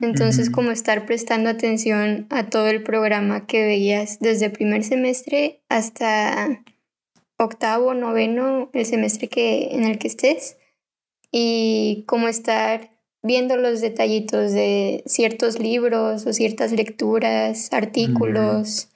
Entonces, 0.00 0.48
como 0.48 0.70
estar 0.70 1.04
prestando 1.04 1.50
atención 1.50 2.26
a 2.30 2.48
todo 2.48 2.68
el 2.68 2.82
programa 2.82 3.46
que 3.46 3.64
veías 3.64 4.18
desde 4.20 4.48
primer 4.48 4.82
semestre 4.82 5.62
hasta 5.68 6.64
octavo, 7.36 7.94
noveno, 7.94 8.70
el 8.72 8.86
semestre 8.86 9.28
que, 9.28 9.68
en 9.72 9.84
el 9.84 9.98
que 9.98 10.08
estés. 10.08 10.56
Y 11.30 12.04
como 12.06 12.28
estar 12.28 12.90
viendo 13.22 13.56
los 13.56 13.80
detallitos 13.80 14.52
de 14.52 15.02
ciertos 15.06 15.58
libros 15.58 16.26
o 16.26 16.32
ciertas 16.32 16.72
lecturas, 16.72 17.68
artículos, 17.72 18.88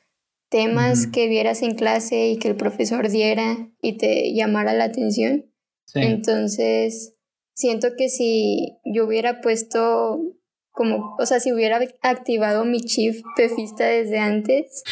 temas 0.48 1.06
que 1.06 1.28
vieras 1.28 1.62
en 1.62 1.74
clase 1.74 2.28
y 2.28 2.38
que 2.38 2.48
el 2.48 2.56
profesor 2.56 3.10
diera 3.10 3.68
y 3.82 3.98
te 3.98 4.32
llamara 4.32 4.72
la 4.72 4.84
atención. 4.84 5.46
Entonces, 5.94 7.14
siento 7.54 7.88
que 7.96 8.08
si 8.08 8.78
yo 8.84 9.04
hubiera 9.04 9.40
puesto 9.40 10.34
como, 10.74 11.16
o 11.18 11.24
sea, 11.24 11.40
si 11.40 11.52
hubiera 11.52 11.80
activado 12.02 12.66
mi 12.66 12.80
chief 12.80 13.22
pefista 13.36 13.86
desde 13.86 14.18
antes, 14.18 14.82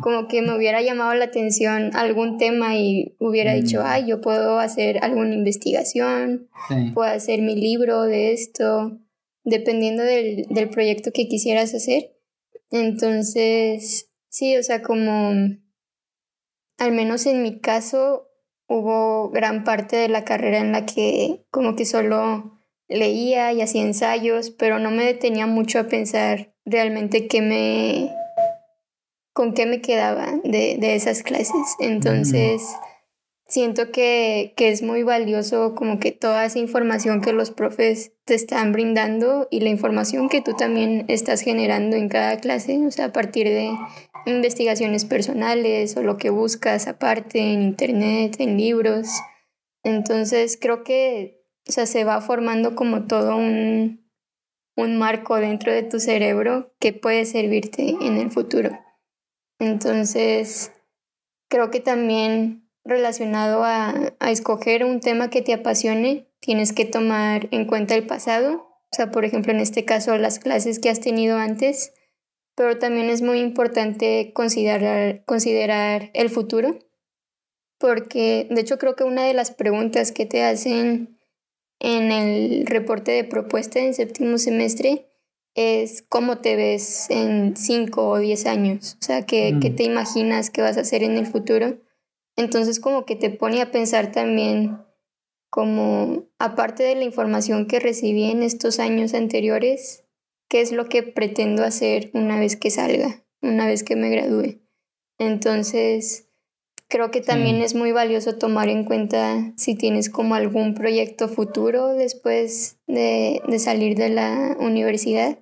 como 0.00 0.28
que 0.28 0.42
me 0.42 0.54
hubiera 0.54 0.82
llamado 0.82 1.14
la 1.14 1.24
atención 1.24 1.90
algún 1.94 2.36
tema 2.36 2.76
y 2.76 3.16
hubiera 3.18 3.54
dicho, 3.54 3.82
ay, 3.82 4.06
yo 4.06 4.20
puedo 4.20 4.58
hacer 4.58 4.98
alguna 5.02 5.34
investigación, 5.34 6.48
puedo 6.92 7.08
hacer 7.08 7.40
mi 7.40 7.54
libro 7.54 8.02
de 8.02 8.32
esto, 8.32 8.98
dependiendo 9.44 10.02
del, 10.02 10.44
del 10.50 10.68
proyecto 10.68 11.12
que 11.14 11.28
quisieras 11.28 11.72
hacer. 11.72 12.16
Entonces, 12.70 14.08
Sí, 14.28 14.56
o 14.56 14.62
sea, 14.62 14.82
como 14.82 15.32
al 16.78 16.92
menos 16.92 17.26
en 17.26 17.42
mi 17.42 17.60
caso 17.60 18.28
hubo 18.68 19.30
gran 19.30 19.64
parte 19.64 19.96
de 19.96 20.08
la 20.08 20.24
carrera 20.24 20.58
en 20.58 20.72
la 20.72 20.86
que 20.86 21.46
como 21.50 21.74
que 21.74 21.84
solo 21.84 22.57
leía 22.88 23.52
y 23.52 23.60
hacía 23.60 23.82
ensayos, 23.82 24.50
pero 24.50 24.78
no 24.78 24.90
me 24.90 25.04
detenía 25.04 25.46
mucho 25.46 25.78
a 25.78 25.88
pensar 25.88 26.52
realmente 26.64 27.26
qué 27.26 27.42
me 27.42 28.12
con 29.32 29.54
qué 29.54 29.66
me 29.66 29.80
quedaba 29.80 30.32
de, 30.42 30.78
de 30.80 30.96
esas 30.96 31.22
clases. 31.22 31.76
Entonces, 31.78 32.60
siento 33.46 33.92
que, 33.92 34.52
que, 34.56 34.70
es 34.70 34.82
muy 34.82 35.04
valioso 35.04 35.76
como 35.76 36.00
que 36.00 36.10
toda 36.10 36.44
esa 36.44 36.58
información 36.58 37.20
que 37.20 37.32
los 37.32 37.52
profes 37.52 38.12
te 38.24 38.34
están 38.34 38.72
brindando 38.72 39.46
y 39.50 39.60
la 39.60 39.68
información 39.68 40.28
que 40.28 40.42
tú 40.42 40.54
también 40.54 41.04
estás 41.06 41.42
generando 41.42 41.96
en 41.96 42.08
cada 42.08 42.38
clase, 42.38 42.84
o 42.84 42.90
sea, 42.90 43.06
a 43.06 43.12
partir 43.12 43.46
de 43.46 43.70
investigaciones 44.26 45.04
personales 45.04 45.96
o 45.96 46.02
lo 46.02 46.16
que 46.16 46.30
buscas 46.30 46.88
aparte 46.88 47.38
en 47.38 47.62
internet, 47.62 48.36
en 48.40 48.56
libros. 48.56 49.08
Entonces, 49.84 50.58
creo 50.60 50.82
que 50.82 51.37
o 51.68 51.72
sea, 51.72 51.86
se 51.86 52.04
va 52.04 52.20
formando 52.20 52.74
como 52.74 53.06
todo 53.06 53.36
un, 53.36 54.08
un 54.76 54.96
marco 54.96 55.36
dentro 55.36 55.72
de 55.72 55.82
tu 55.82 56.00
cerebro 56.00 56.72
que 56.78 56.92
puede 56.92 57.26
servirte 57.26 57.96
en 58.00 58.16
el 58.16 58.30
futuro. 58.30 58.78
Entonces, 59.58 60.72
creo 61.48 61.70
que 61.70 61.80
también 61.80 62.70
relacionado 62.84 63.64
a, 63.64 64.14
escoger 64.20 64.84
un 64.84 65.00
tema 65.00 65.30
que 65.30 65.42
te 65.42 65.52
apasione, 65.52 66.28
tienes 66.40 66.72
que 66.72 66.84
tomar 66.84 67.48
en 67.50 67.66
cuenta 67.66 67.94
el 67.94 68.06
pasado, 68.06 68.68
o 68.90 68.96
sea, 68.96 69.10
por 69.10 69.24
ejemplo, 69.24 69.52
en 69.52 69.60
este 69.60 69.84
caso, 69.84 70.16
las 70.16 70.38
clases 70.38 70.78
que 70.78 70.88
has 70.88 71.00
tenido 71.00 71.36
antes, 71.36 71.92
pero 72.54 72.78
también 72.78 73.10
es 73.10 73.20
muy 73.20 73.40
importante 73.40 74.32
considerar, 74.32 75.22
considerar 75.26 76.10
el 76.14 76.30
futuro, 76.30 76.78
porque 77.78 78.46
de 78.50 78.60
hecho 78.60 78.78
creo 78.78 78.96
que 78.96 79.04
una 79.04 79.24
de 79.24 79.34
las 79.34 79.50
preguntas 79.50 80.12
que 80.12 80.24
te 80.24 80.42
hacen 80.42 81.17
en 81.80 82.10
el 82.10 82.66
reporte 82.66 83.12
de 83.12 83.24
propuesta 83.24 83.78
en 83.78 83.94
séptimo 83.94 84.38
semestre 84.38 85.08
es 85.54 86.02
cómo 86.08 86.38
te 86.38 86.56
ves 86.56 87.10
en 87.10 87.56
cinco 87.56 88.08
o 88.08 88.18
diez 88.18 88.46
años, 88.46 88.96
o 89.00 89.04
sea, 89.04 89.26
qué, 89.26 89.56
qué 89.60 89.70
mm. 89.70 89.76
te 89.76 89.82
imaginas 89.82 90.50
que 90.50 90.62
vas 90.62 90.76
a 90.76 90.82
hacer 90.82 91.02
en 91.02 91.16
el 91.16 91.26
futuro. 91.26 91.78
Entonces 92.36 92.78
como 92.78 93.04
que 93.04 93.16
te 93.16 93.30
pone 93.30 93.60
a 93.60 93.72
pensar 93.72 94.12
también 94.12 94.78
como, 95.50 96.28
aparte 96.38 96.82
de 96.82 96.94
la 96.94 97.04
información 97.04 97.66
que 97.66 97.80
recibí 97.80 98.30
en 98.30 98.42
estos 98.42 98.78
años 98.78 99.14
anteriores, 99.14 100.04
qué 100.48 100.60
es 100.60 100.72
lo 100.72 100.88
que 100.88 101.02
pretendo 101.02 101.64
hacer 101.64 102.10
una 102.14 102.38
vez 102.38 102.56
que 102.56 102.70
salga, 102.70 103.24
una 103.42 103.66
vez 103.66 103.82
que 103.82 103.96
me 103.96 104.10
gradúe. 104.10 104.60
Entonces, 105.18 106.27
creo 106.88 107.10
que 107.10 107.20
también 107.20 107.56
es 107.56 107.74
muy 107.74 107.92
valioso 107.92 108.36
tomar 108.36 108.68
en 108.68 108.84
cuenta 108.84 109.52
si 109.56 109.74
tienes 109.74 110.10
como 110.10 110.34
algún 110.34 110.74
proyecto 110.74 111.28
futuro 111.28 111.94
después 111.94 112.78
de, 112.86 113.42
de 113.46 113.58
salir 113.58 113.96
de 113.96 114.08
la 114.08 114.56
universidad 114.58 115.38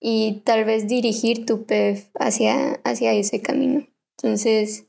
y 0.00 0.42
tal 0.44 0.64
vez 0.64 0.88
dirigir 0.88 1.44
tu 1.44 1.66
PEF 1.66 2.08
hacia, 2.18 2.80
hacia 2.84 3.12
ese 3.12 3.42
camino. 3.42 3.86
Entonces, 4.22 4.86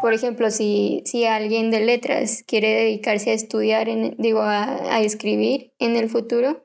por 0.00 0.14
ejemplo, 0.14 0.50
si, 0.50 1.02
si 1.06 1.24
alguien 1.26 1.70
de 1.70 1.80
letras 1.84 2.42
quiere 2.46 2.70
dedicarse 2.70 3.30
a 3.30 3.34
estudiar, 3.34 3.88
en, 3.88 4.16
digo, 4.18 4.42
a, 4.42 5.00
escribir 5.00 5.72
en 5.78 5.96
el 5.96 6.08
futuro, 6.08 6.64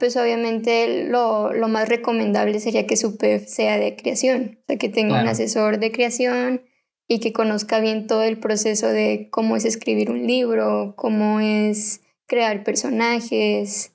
pues 0.00 0.16
obviamente 0.16 1.04
lo, 1.08 1.52
lo, 1.52 1.68
más 1.68 1.88
recomendable 1.88 2.58
sería 2.60 2.86
que 2.86 2.96
su 2.96 3.16
PEF 3.16 3.46
sea 3.46 3.78
de 3.78 3.96
creación, 3.96 4.58
o 4.62 4.64
sea, 4.66 4.78
que 4.78 4.88
tenga 4.88 5.20
un 5.20 5.28
asesor 5.28 5.78
de 5.78 5.92
creación 5.92 6.62
y 7.08 7.20
que 7.20 7.32
conozca 7.32 7.80
bien 7.80 8.06
todo 8.06 8.22
el 8.22 8.38
proceso 8.38 8.86
de 8.86 9.28
cómo 9.30 9.56
es 9.56 9.64
escribir 9.64 10.10
un 10.10 10.26
libro, 10.26 10.94
cómo 10.96 11.40
es 11.40 12.02
crear 12.26 12.62
personajes, 12.62 13.92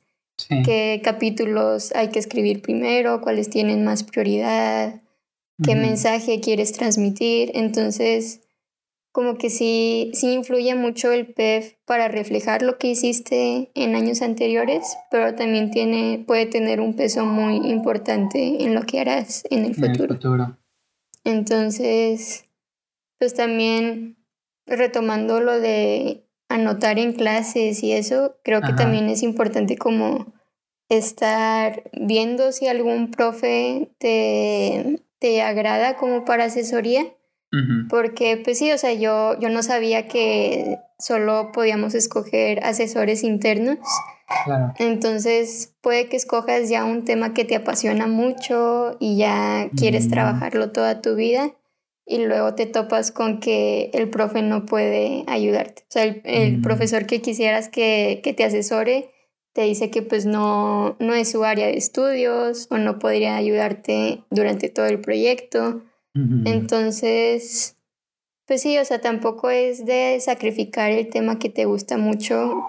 qué 0.66 1.00
capítulos 1.04 1.94
hay 1.96 2.10
que 2.10 2.20
escribir 2.20 2.62
primero, 2.62 3.22
cuáles 3.22 3.50
tienen 3.50 3.86
más 3.86 4.04
prioridad 4.04 5.04
qué 5.62 5.76
mensaje 5.76 6.40
quieres 6.40 6.74
transmitir. 6.74 7.52
Entonces, 7.54 8.42
como 9.12 9.38
que 9.38 9.50
sí, 9.50 10.12
sí 10.14 10.34
influye 10.34 10.76
mucho 10.76 11.12
el 11.12 11.28
PEF 11.28 11.76
para 11.86 12.08
reflejar 12.08 12.62
lo 12.62 12.78
que 12.78 12.90
hiciste 12.90 13.72
en 13.76 13.96
años 13.96 14.22
anteriores, 14.22 14.98
pero 15.12 15.36
también 15.36 15.72
tiene, 15.72 16.24
puede 16.26 16.46
tener 16.46 16.82
un 16.82 16.96
peso 16.96 17.26
muy 17.26 17.58
importante 17.70 18.64
en 18.64 18.74
lo 18.74 18.84
que 18.84 19.00
harás 19.00 19.44
en 19.50 19.66
el 19.66 19.76
futuro. 19.76 20.58
Entonces, 21.24 22.46
pues 23.24 23.36
también 23.36 24.18
retomando 24.66 25.40
lo 25.40 25.58
de 25.62 26.28
anotar 26.50 27.00
en 27.00 27.14
clases 27.14 27.82
y 27.82 27.94
eso, 27.94 28.36
creo 28.44 28.62
que 28.62 28.74
también 28.74 29.08
es 29.08 29.24
importante 29.24 29.78
como 29.78 30.34
estar 30.90 31.90
viendo 31.94 32.52
si 32.52 32.68
algún 32.68 33.12
profe 33.12 33.90
te 33.98 35.00
te 35.20 35.42
agrada 35.42 35.96
como 35.96 36.26
para 36.26 36.44
asesoría. 36.44 37.06
Porque, 37.90 38.36
pues 38.44 38.58
sí, 38.58 38.74
o 38.74 38.78
sea, 38.78 38.92
yo, 38.92 39.40
yo 39.40 39.48
no 39.48 39.64
sabía 39.64 40.10
que 40.10 40.80
solo 41.00 41.52
podíamos 41.54 41.94
escoger 41.96 42.62
asesores 42.66 43.24
internos. 43.24 43.78
Entonces, 44.80 45.74
puede 45.80 46.10
que 46.10 46.18
escojas 46.18 46.68
ya 46.68 46.84
un 46.84 47.06
tema 47.06 47.34
que 47.34 47.46
te 47.46 47.56
apasiona 47.56 48.08
mucho 48.08 48.98
y 49.00 49.16
ya 49.16 49.70
quieres 49.78 50.10
trabajarlo 50.10 50.74
toda 50.74 51.02
tu 51.02 51.16
vida. 51.16 51.54
Y 52.06 52.26
luego 52.26 52.54
te 52.56 52.66
topas 52.66 53.12
con 53.12 53.40
que 53.40 53.90
el 53.94 54.10
profe 54.10 54.42
no 54.42 54.66
puede 54.66 55.24
ayudarte. 55.28 55.84
O 55.84 55.92
sea, 55.92 56.04
el, 56.04 56.58
mm. 56.58 56.62
profesor 56.62 57.06
que 57.06 57.22
quisieras 57.22 57.70
que, 57.70 58.22
que, 58.24 58.34
te 58.34 58.44
asesore 58.44 59.12
te 59.54 59.62
dice 59.62 59.90
que 59.90 60.02
pues 60.02 60.26
no, 60.26 60.96
no 61.00 61.14
es 61.14 61.32
su 61.32 61.44
área 61.44 61.68
de 61.68 61.78
estudios 61.78 62.68
o 62.72 62.78
no 62.78 63.00
podría 63.00 63.38
ayudarte 63.38 64.24
durante 64.30 64.70
todo 64.70 64.88
el 64.88 65.00
proyecto. 65.00 65.84
Entonces, 66.46 67.76
pues 68.46 68.62
sí, 68.62 68.78
o 68.78 68.86
sea, 68.86 69.02
tampoco 69.02 69.50
es 69.50 69.84
de 69.84 70.20
sacrificar 70.20 70.92
el 70.92 71.10
tema 71.10 71.40
que 71.40 71.50
te 71.50 71.66
gusta 71.66 71.98
mucho, 71.98 72.64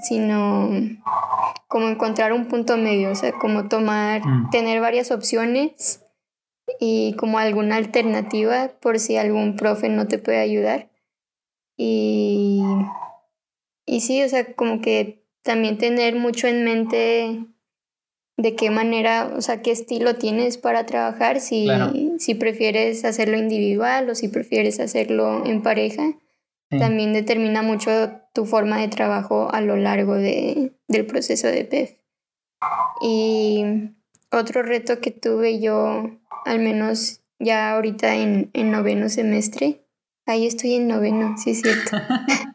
sino 0.00 0.68
como 1.68 1.88
encontrar 1.88 2.32
un 2.32 2.46
punto 2.46 2.76
medio, 2.76 3.12
o 3.12 3.14
sea, 3.14 3.30
como 3.30 3.68
tomar, 3.68 4.26
mm. 4.26 4.50
tener 4.50 4.80
varias 4.80 5.12
opciones 5.12 6.04
y 6.80 7.14
como 7.14 7.38
alguna 7.38 7.76
alternativa 7.76 8.72
por 8.80 8.98
si 8.98 9.16
algún 9.16 9.56
profe 9.56 9.88
no 9.88 10.06
te 10.06 10.18
puede 10.18 10.38
ayudar. 10.38 10.90
Y, 11.76 12.62
y 13.86 14.00
sí, 14.00 14.22
o 14.22 14.28
sea, 14.28 14.54
como 14.54 14.80
que 14.80 15.24
también 15.42 15.78
tener 15.78 16.14
mucho 16.16 16.46
en 16.46 16.64
mente 16.64 17.46
de 18.36 18.54
qué 18.54 18.70
manera, 18.70 19.32
o 19.36 19.40
sea, 19.42 19.62
qué 19.62 19.72
estilo 19.72 20.14
tienes 20.14 20.58
para 20.58 20.86
trabajar, 20.86 21.40
si, 21.40 21.68
si 22.18 22.34
prefieres 22.34 23.04
hacerlo 23.04 23.36
individual 23.36 24.08
o 24.08 24.14
si 24.14 24.28
prefieres 24.28 24.78
hacerlo 24.78 25.44
en 25.44 25.62
pareja. 25.62 26.14
También 26.70 27.14
determina 27.14 27.62
mucho 27.62 28.12
tu 28.34 28.44
forma 28.44 28.78
de 28.80 28.88
trabajo 28.88 29.48
a 29.50 29.62
lo 29.62 29.76
largo 29.76 30.14
de, 30.14 30.72
del 30.86 31.06
proceso 31.06 31.48
de 31.48 31.64
PEF. 31.64 31.94
Y 33.00 33.64
otro 34.30 34.62
reto 34.62 35.00
que 35.00 35.10
tuve 35.10 35.60
yo, 35.60 36.10
al 36.48 36.60
menos 36.60 37.20
ya 37.38 37.72
ahorita 37.72 38.16
en, 38.16 38.50
en 38.52 38.70
noveno 38.70 39.08
semestre, 39.08 39.84
ahí 40.26 40.46
estoy 40.46 40.74
en 40.74 40.88
noveno, 40.88 41.36
sí 41.38 41.50
es 41.50 41.62
cierto. 41.62 41.96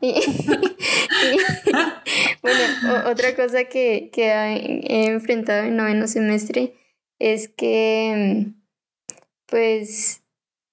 bueno, 2.41 3.09
otra 3.09 3.35
cosa 3.35 3.65
que, 3.65 4.09
que 4.11 4.27
he 4.27 5.05
enfrentado 5.05 5.63
en 5.63 5.77
noveno 5.77 6.07
semestre 6.07 6.73
es 7.19 7.47
que, 7.47 8.51
pues, 9.45 10.23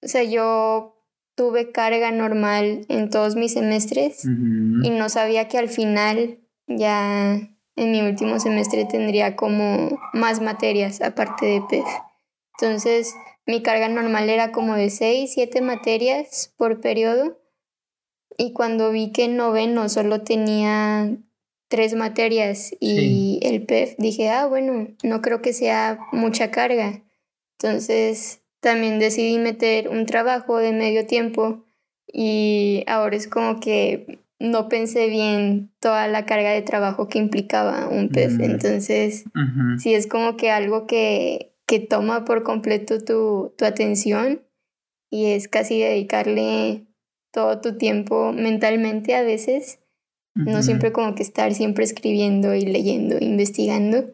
o 0.03 0.09
sea, 0.09 0.25
yo 0.25 0.97
tuve 1.35 1.73
carga 1.73 2.11
normal 2.11 2.87
en 2.89 3.11
todos 3.11 3.37
mis 3.37 3.53
semestres 3.53 4.25
y 4.25 4.91
no 4.91 5.09
sabía 5.09 5.49
que 5.49 5.59
al 5.59 5.69
final 5.69 6.39
ya 6.67 7.37
en 7.77 7.93
mi 7.93 8.03
último 8.03 8.41
semestre 8.41 8.85
tendría 8.85 9.37
como 9.37 9.99
más 10.13 10.43
materias 10.43 11.01
aparte 11.01 11.47
de 11.47 11.63
PEF. 11.69 11.87
Entonces 12.61 13.15
mi 13.47 13.63
carga 13.63 13.89
normal 13.89 14.29
era 14.29 14.53
como 14.53 14.75
de 14.75 14.91
6, 14.91 15.33
7 15.35 15.61
materias 15.63 16.53
por 16.57 16.81
periodo 16.81 17.39
y 18.37 18.53
cuando 18.53 18.91
vi 18.91 19.13
que 19.13 19.25
en 19.25 19.37
noveno 19.37 19.89
solo 19.89 20.23
tenía 20.23 21.17
tres 21.69 21.95
materias 21.95 22.73
y 22.81 23.39
el 23.43 23.65
PEF, 23.65 23.95
dije, 23.99 24.29
ah, 24.29 24.47
bueno, 24.47 24.89
no 25.03 25.23
creo 25.23 25.41
que 25.41 25.53
sea 25.53 25.99
mucha 26.13 26.51
carga. 26.51 27.03
Entonces 27.59 28.43
también 28.61 28.99
decidí 28.99 29.39
meter 29.39 29.89
un 29.89 30.05
trabajo 30.05 30.59
de 30.59 30.73
medio 30.73 31.07
tiempo 31.07 31.65
y 32.13 32.85
ahora 32.87 33.17
es 33.17 33.29
como 33.29 33.61
que 33.61 34.21
no 34.39 34.69
pensé 34.69 35.09
bien 35.09 35.71
toda 35.81 36.09
la 36.09 36.27
carga 36.27 36.51
de 36.51 36.63
trabajo 36.63 37.09
que 37.09 37.19
implicaba 37.19 37.89
un 37.89 38.09
PEF. 38.09 38.39
Mm. 38.39 38.43
Entonces, 38.43 39.25
sí 39.79 39.95
es 39.95 40.07
como 40.07 40.37
que 40.37 40.51
algo 40.51 40.87
que, 40.87 41.53
que 41.71 41.79
toma 41.79 42.25
por 42.25 42.43
completo 42.43 42.99
tu, 42.99 43.55
tu 43.57 43.65
atención 43.65 44.45
y 45.09 45.27
es 45.27 45.47
casi 45.47 45.79
dedicarle 45.79 46.89
todo 47.31 47.61
tu 47.61 47.79
tiempo 47.79 48.33
mentalmente 48.33 49.15
a 49.15 49.23
veces. 49.23 49.79
No 50.35 50.65
siempre 50.65 50.91
como 50.91 51.15
que 51.15 51.23
estar 51.23 51.55
siempre 51.55 51.85
escribiendo 51.85 52.57
y 52.57 52.63
leyendo, 52.63 53.19
investigando. 53.21 54.11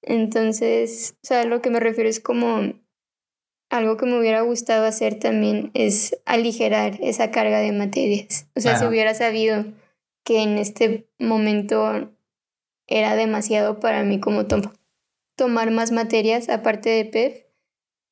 Entonces, 0.00 1.18
o 1.22 1.26
sea, 1.26 1.44
lo 1.44 1.60
que 1.60 1.68
me 1.68 1.80
refiero 1.80 2.08
es 2.08 2.18
como 2.18 2.72
algo 3.68 3.98
que 3.98 4.06
me 4.06 4.18
hubiera 4.18 4.40
gustado 4.40 4.86
hacer 4.86 5.18
también 5.18 5.72
es 5.74 6.18
aligerar 6.24 6.96
esa 7.02 7.30
carga 7.30 7.58
de 7.58 7.72
materias. 7.72 8.48
O 8.56 8.60
sea, 8.60 8.78
si 8.78 8.86
hubiera 8.86 9.12
sabido 9.12 9.66
que 10.24 10.42
en 10.42 10.56
este 10.56 11.10
momento 11.18 12.10
era 12.86 13.16
demasiado 13.16 13.80
para 13.80 14.02
mí 14.02 14.18
como 14.18 14.46
tomar 15.36 15.70
más 15.70 15.92
materias 15.92 16.48
aparte 16.48 16.90
de 16.90 17.04
PEF, 17.04 17.44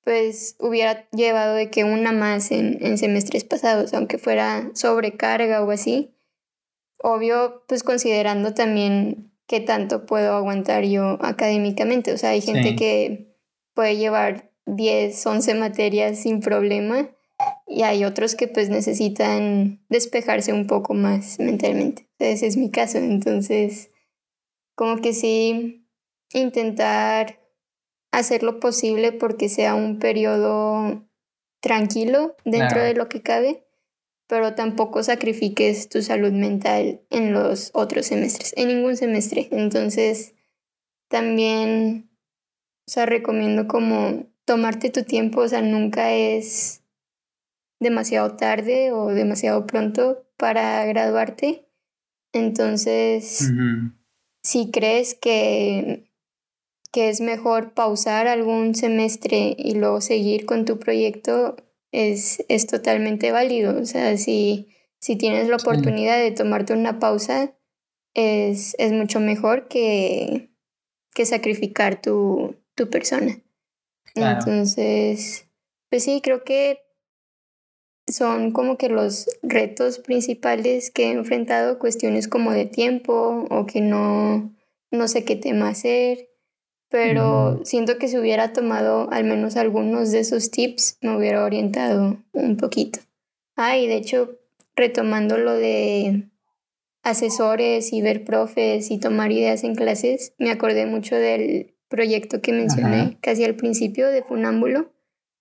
pues 0.05 0.57
hubiera 0.61 1.09
llevado 1.11 1.55
de 1.55 1.71
que 1.71 1.85
una 1.85 2.13
más 2.13 2.51
en, 2.53 2.79
en 2.85 2.99
semestres 2.99 3.45
pasados, 3.45 3.95
aunque 3.95 4.19
fuera 4.19 4.71
sobrecarga 4.75 5.65
o 5.65 5.71
así. 5.71 6.15
Obvio, 6.99 7.65
pues 7.67 7.83
considerando 7.83 8.55
también 8.55 9.33
qué 9.47 9.61
tanto 9.61 10.07
puedo 10.07 10.35
aguantar 10.35 10.85
yo 10.85 11.19
académicamente. 11.23 12.13
O 12.13 12.19
sea, 12.19 12.31
hay 12.31 12.41
gente 12.41 12.77
que 12.77 13.35
puede 13.75 13.97
llevar 13.97 14.51
10, 14.67 15.27
11 15.27 15.55
materias 15.55 16.19
sin 16.19 16.41
problema 16.41 17.11
y 17.67 17.83
hay 17.83 18.05
otros 18.05 18.35
que 18.35 18.49
pues 18.49 18.69
necesitan 18.69 19.85
despejarse 19.89 20.53
un 20.53 20.67
poco 20.67 20.95
más 20.95 21.39
mentalmente. 21.39 22.09
Ese 22.19 22.47
es 22.47 22.57
mi 22.57 22.71
caso, 22.71 22.99
entonces 22.99 23.91
como 24.75 25.01
que 25.01 25.13
sí 25.13 25.84
intentar 26.35 27.41
hacer 28.13 28.43
lo 28.43 28.61
posible 28.61 29.13
porque 29.13 29.49
sea 29.49 29.75
un 29.75 29.99
periodo 29.99 31.09
tranquilo 31.61 32.37
dentro 32.45 32.83
de 32.83 32.95
lo 32.95 33.09
que 33.09 33.23
cabe, 33.23 33.65
pero 34.27 34.55
tampoco 34.55 35.03
sacrifiques 35.03 35.89
tu 35.89 36.03
salud 36.03 36.33
mental 36.33 37.01
en 37.11 37.33
los 37.33 37.71
otros 37.73 38.07
semestres, 38.07 38.53
en 38.57 38.69
ningún 38.69 38.97
semestre. 38.97 39.49
Entonces, 39.51 40.35
también, 41.09 42.11
o 42.87 42.91
sea, 42.91 43.07
recomiendo 43.07 43.67
como 43.67 44.27
tomarte 44.45 44.91
tu 44.91 45.05
tiempo, 45.05 45.41
o 45.41 45.49
sea, 45.49 45.63
nunca 45.63 46.13
es 46.13 46.83
demasiado 47.81 48.37
tarde 48.37 48.93
o 48.93 49.09
demasiado 49.09 49.67
pronto 49.67 50.27
para 50.37 50.85
graduarte. 50.85 51.67
Entonces, 52.33 53.51
si 54.43 54.71
crees 54.71 55.15
que, 55.15 56.04
que 56.95 57.09
es 57.09 57.21
mejor 57.21 57.75
pausar 57.75 58.29
algún 58.29 58.77
semestre 58.77 59.57
y 59.59 59.75
luego 59.75 60.01
seguir 60.01 60.47
con 60.47 60.65
tu 60.65 60.79
proyecto, 60.79 61.57
es, 61.91 62.45
es 62.49 62.69
totalmente 62.69 63.33
válido. 63.33 63.77
O 63.77 63.85
sea, 63.85 64.17
si, 64.17 64.69
si 65.01 65.17
tienes 65.17 65.49
la 65.49 65.57
oportunidad 65.57 66.19
de 66.19 66.31
tomarte 66.31 66.73
una 66.73 67.01
pausa, 67.01 67.53
es, 68.15 68.77
es 68.79 68.93
mucho 68.93 69.19
mejor 69.19 69.67
que, 69.67 70.51
que 71.13 71.27
sacrificar 71.27 72.01
tu, 72.01 72.55
tu 72.77 72.89
persona. 72.89 73.43
Entonces, 74.15 75.49
pues 75.91 76.05
sí, 76.05 76.21
creo 76.23 76.45
que 76.45 76.79
son 78.07 78.53
como 78.53 78.79
que 78.79 78.89
los 78.89 79.29
retos 79.43 79.99
principales 79.99 80.93
que 80.93 81.07
he 81.07 81.11
enfrentado, 81.11 81.81
cuestiones 81.81 82.29
como 82.29 82.53
de 82.53 82.67
tiempo 82.67 83.49
o 83.51 83.67
que 83.67 83.81
no, 83.81 84.55
no 84.93 85.09
sé 85.09 85.25
qué 85.25 85.35
tema 85.35 85.71
hacer, 85.71 86.29
pero 86.95 87.59
siento 87.65 87.99
que 87.99 88.07
si 88.07 88.17
hubiera 88.17 88.53
tomado 88.53 89.11
al 89.11 89.25
menos 89.25 89.57
algunos 89.57 90.13
de 90.13 90.21
esos 90.21 90.53
tips, 90.53 90.97
me 91.01 91.17
hubiera 91.17 91.45
orientado 91.45 92.19
un 92.33 92.57
poquito. 92.57 93.01
Ah, 93.57 93.77
y 93.77 93.89
de 93.89 93.97
hecho, 93.97 94.39
retomando 94.77 95.37
lo 95.37 95.55
de 95.55 96.29
asesores 97.03 97.93
y 97.93 98.01
ver 98.01 98.23
profes 98.23 98.93
y 98.93 99.01
tomar 99.01 99.33
ideas 99.33 99.65
en 99.65 99.75
clases, 99.75 100.35
me 100.39 100.53
acordé 100.53 100.87
mucho 100.87 101.17
del 101.17 101.75
proyecto 101.89 102.41
que 102.41 102.53
mencioné 102.53 103.19
casi 103.21 103.43
al 103.43 103.57
principio 103.57 104.07
de 104.07 104.23
Funámbulo, 104.23 104.93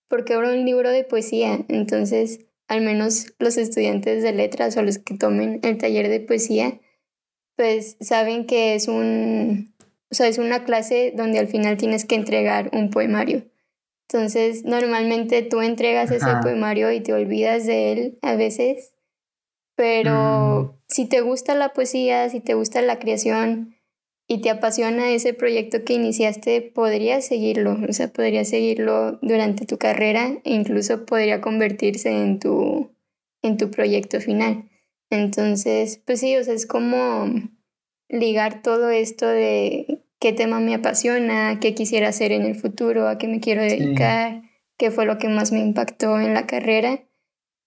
porque 0.08 0.32
era 0.32 0.50
un 0.50 0.64
libro 0.64 0.90
de 0.90 1.04
poesía, 1.04 1.64
entonces 1.68 2.40
al 2.66 2.80
menos 2.80 3.32
los 3.38 3.58
estudiantes 3.58 4.24
de 4.24 4.32
letras 4.32 4.76
o 4.76 4.82
los 4.82 4.98
que 4.98 5.16
tomen 5.16 5.60
el 5.62 5.78
taller 5.78 6.08
de 6.08 6.18
poesía, 6.18 6.80
pues 7.54 7.96
saben 8.00 8.44
que 8.44 8.74
es 8.74 8.88
un, 8.88 9.73
o 10.14 10.16
sea, 10.16 10.28
es 10.28 10.38
una 10.38 10.62
clase 10.62 11.12
donde 11.12 11.40
al 11.40 11.48
final 11.48 11.76
tienes 11.76 12.04
que 12.04 12.14
entregar 12.14 12.70
un 12.72 12.90
poemario. 12.90 13.42
Entonces, 14.08 14.64
normalmente 14.64 15.42
tú 15.42 15.60
entregas 15.60 16.12
ese 16.12 16.30
poemario 16.40 16.92
y 16.92 17.00
te 17.00 17.12
olvidas 17.12 17.66
de 17.66 17.90
él 17.90 18.18
a 18.22 18.36
veces, 18.36 18.94
pero 19.74 20.76
mm. 20.78 20.82
si 20.86 21.06
te 21.06 21.20
gusta 21.20 21.56
la 21.56 21.72
poesía, 21.72 22.28
si 22.30 22.38
te 22.38 22.54
gusta 22.54 22.80
la 22.80 23.00
creación, 23.00 23.74
y 24.28 24.40
te 24.40 24.50
apasiona 24.50 25.10
ese 25.10 25.34
proyecto 25.34 25.84
que 25.84 25.94
iniciaste, 25.94 26.62
podrías 26.62 27.26
seguirlo, 27.26 27.76
o 27.88 27.92
sea, 27.92 28.12
podrías 28.12 28.48
seguirlo 28.48 29.18
durante 29.20 29.66
tu 29.66 29.78
carrera 29.78 30.38
e 30.44 30.54
incluso 30.54 31.04
podría 31.04 31.40
convertirse 31.40 32.10
en 32.10 32.38
tu, 32.38 32.94
en 33.42 33.56
tu 33.56 33.72
proyecto 33.72 34.20
final. 34.20 34.70
Entonces, 35.10 36.00
pues 36.06 36.20
sí, 36.20 36.36
o 36.36 36.44
sea, 36.44 36.54
es 36.54 36.66
como 36.66 37.26
ligar 38.08 38.62
todo 38.62 38.90
esto 38.90 39.26
de 39.26 40.03
qué 40.24 40.32
tema 40.32 40.58
me 40.58 40.74
apasiona, 40.74 41.60
qué 41.60 41.74
quisiera 41.74 42.08
hacer 42.08 42.32
en 42.32 42.46
el 42.46 42.54
futuro, 42.54 43.08
a 43.08 43.18
qué 43.18 43.28
me 43.28 43.40
quiero 43.40 43.60
dedicar 43.60 44.40
que 44.78 44.90
fue 44.90 45.04
lo 45.04 45.18
que 45.18 45.28
más 45.28 45.52
me 45.52 45.58
impactó 45.58 46.18
en 46.18 46.32
la 46.32 46.46
carrera. 46.46 47.00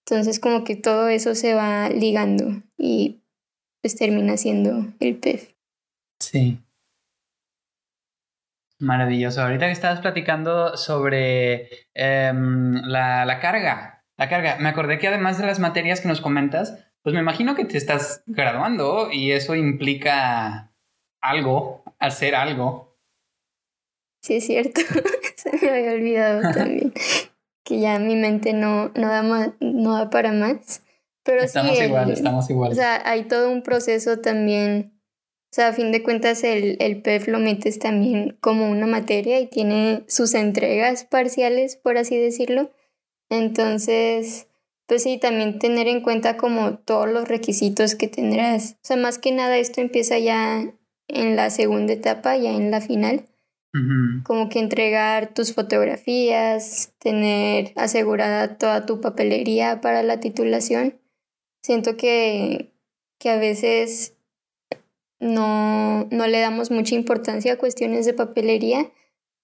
Entonces 0.04 0.40
como 0.40 0.64
que 0.64 0.74
todo 0.74 1.06
eso 1.06 1.36
se 1.36 1.54
va 1.54 1.88
ligando 1.88 2.60
y 2.76 3.22
pues 3.80 3.94
termina 3.94 4.36
siendo 4.36 4.88
el 4.98 5.14
PEF. 5.14 5.52
Sí. 6.18 6.58
Maravilloso. 8.80 9.40
Ahorita 9.40 9.66
que 9.66 9.72
estabas 9.72 10.00
platicando 10.00 10.76
sobre 10.76 11.68
em, 11.94 12.74
la, 12.82 13.24
la 13.24 13.38
carga, 13.38 14.04
la 14.16 14.28
carga, 14.28 14.56
me 14.58 14.68
acordé 14.68 14.98
que 14.98 15.06
además 15.06 15.38
de 15.38 15.46
las 15.46 15.60
materias 15.60 16.00
que 16.00 16.08
nos 16.08 16.20
comentas, 16.20 16.76
pues 17.02 17.14
me 17.14 17.20
imagino 17.20 17.54
que 17.54 17.64
te 17.64 17.78
estás 17.78 18.24
graduando 18.26 19.12
y 19.12 19.30
eso 19.30 19.54
implica 19.54 20.67
algo, 21.20 21.82
hacer 21.98 22.34
algo. 22.34 22.96
Sí, 24.22 24.36
es 24.36 24.46
cierto. 24.46 24.80
Se 25.36 25.50
me 25.56 25.70
había 25.70 25.92
olvidado 25.92 26.52
también. 26.54 26.92
que 27.64 27.80
ya 27.80 27.98
mi 27.98 28.16
mente 28.16 28.52
no, 28.52 28.90
no, 28.94 29.08
da, 29.08 29.54
no 29.60 29.94
da 29.94 30.10
para 30.10 30.32
más. 30.32 30.82
Pero 31.22 31.42
estamos 31.42 31.76
sí, 31.76 31.84
igual, 31.84 32.10
estamos 32.10 32.50
igual. 32.50 32.72
O 32.72 32.74
sea, 32.74 33.02
hay 33.04 33.24
todo 33.24 33.50
un 33.50 33.62
proceso 33.62 34.18
también. 34.20 34.94
O 35.50 35.54
sea, 35.54 35.68
a 35.68 35.72
fin 35.72 35.92
de 35.92 36.02
cuentas, 36.02 36.44
el, 36.44 36.76
el 36.80 37.02
PEF 37.02 37.28
lo 37.28 37.38
metes 37.38 37.78
también 37.78 38.36
como 38.40 38.70
una 38.70 38.86
materia 38.86 39.40
y 39.40 39.46
tiene 39.46 40.04
sus 40.08 40.34
entregas 40.34 41.04
parciales, 41.04 41.76
por 41.76 41.96
así 41.98 42.16
decirlo. 42.16 42.70
Entonces, 43.30 44.46
pues 44.86 45.02
sí, 45.02 45.18
también 45.18 45.58
tener 45.58 45.86
en 45.86 46.02
cuenta 46.02 46.38
como 46.38 46.78
todos 46.78 47.08
los 47.08 47.28
requisitos 47.28 47.94
que 47.94 48.08
tendrás. 48.08 48.72
O 48.82 48.86
sea, 48.86 48.96
más 48.96 49.18
que 49.18 49.32
nada 49.32 49.58
esto 49.58 49.82
empieza 49.82 50.18
ya 50.18 50.74
en 51.08 51.36
la 51.36 51.50
segunda 51.50 51.92
etapa, 51.92 52.36
ya 52.36 52.52
en 52.52 52.70
la 52.70 52.80
final. 52.80 53.24
Como 54.24 54.48
que 54.48 54.58
entregar 54.58 55.34
tus 55.34 55.54
fotografías, 55.54 56.92
tener 56.98 57.72
asegurada 57.76 58.58
toda 58.58 58.86
tu 58.86 59.00
papelería 59.00 59.80
para 59.80 60.02
la 60.02 60.18
titulación. 60.18 60.98
Siento 61.62 61.96
que, 61.96 62.72
que 63.18 63.30
a 63.30 63.36
veces 63.36 64.16
no, 65.20 66.08
no 66.10 66.26
le 66.26 66.40
damos 66.40 66.70
mucha 66.70 66.96
importancia 66.96 67.52
a 67.52 67.58
cuestiones 67.58 68.04
de 68.04 68.14
papelería, 68.14 68.90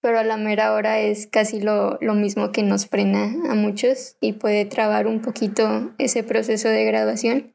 pero 0.01 0.19
a 0.19 0.25
la 0.25 0.37
mera 0.37 0.73
hora 0.73 1.01
es 1.01 1.29
casi 1.29 1.61
lo, 1.61 1.99
lo 2.01 2.15
mismo 2.15 2.51
que 2.51 2.63
nos 2.63 2.87
frena 2.87 3.37
a 3.49 3.55
muchos 3.55 4.17
y 4.21 4.33
puede 4.33 4.65
trabar 4.65 5.07
un 5.07 5.21
poquito 5.21 5.93
ese 5.99 6.25
proceso 6.25 6.69
de 6.69 6.85
graduación. 6.85 7.53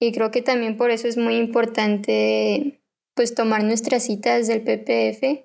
Y 0.00 0.10
creo 0.10 0.32
que 0.32 0.42
también 0.42 0.76
por 0.76 0.90
eso 0.90 1.06
es 1.06 1.16
muy 1.16 1.36
importante 1.36 2.81
pues 3.14 3.34
tomar 3.34 3.64
nuestras 3.64 4.04
citas 4.04 4.46
del 4.46 4.62
PPF, 4.62 5.44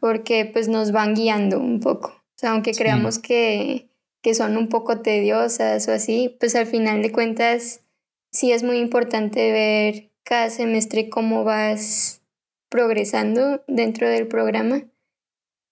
porque 0.00 0.44
pues 0.52 0.68
nos 0.68 0.92
van 0.92 1.14
guiando 1.14 1.60
un 1.60 1.80
poco. 1.80 2.08
O 2.08 2.36
sea, 2.36 2.50
aunque 2.50 2.72
creamos 2.72 3.18
que, 3.18 3.88
que 4.22 4.34
son 4.34 4.56
un 4.56 4.68
poco 4.68 5.00
tediosas 5.00 5.86
o 5.88 5.92
así, 5.92 6.36
pues 6.40 6.54
al 6.56 6.66
final 6.66 7.02
de 7.02 7.12
cuentas 7.12 7.80
sí 8.32 8.52
es 8.52 8.62
muy 8.62 8.78
importante 8.78 9.52
ver 9.52 10.10
cada 10.24 10.50
semestre 10.50 11.08
cómo 11.08 11.44
vas 11.44 12.22
progresando 12.68 13.62
dentro 13.68 14.08
del 14.08 14.26
programa. 14.26 14.82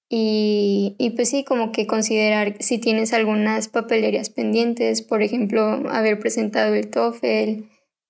Y, 0.08 0.94
y, 0.98 1.10
pues 1.10 1.30
sí, 1.30 1.42
como 1.42 1.72
que 1.72 1.86
considerar 1.86 2.56
si 2.60 2.78
tienes 2.78 3.14
algunas 3.14 3.68
papelerías 3.68 4.28
pendientes, 4.28 5.00
por 5.00 5.22
ejemplo, 5.22 5.62
haber 5.90 6.20
presentado 6.20 6.74
el 6.74 6.90
TOEFL 6.90 7.64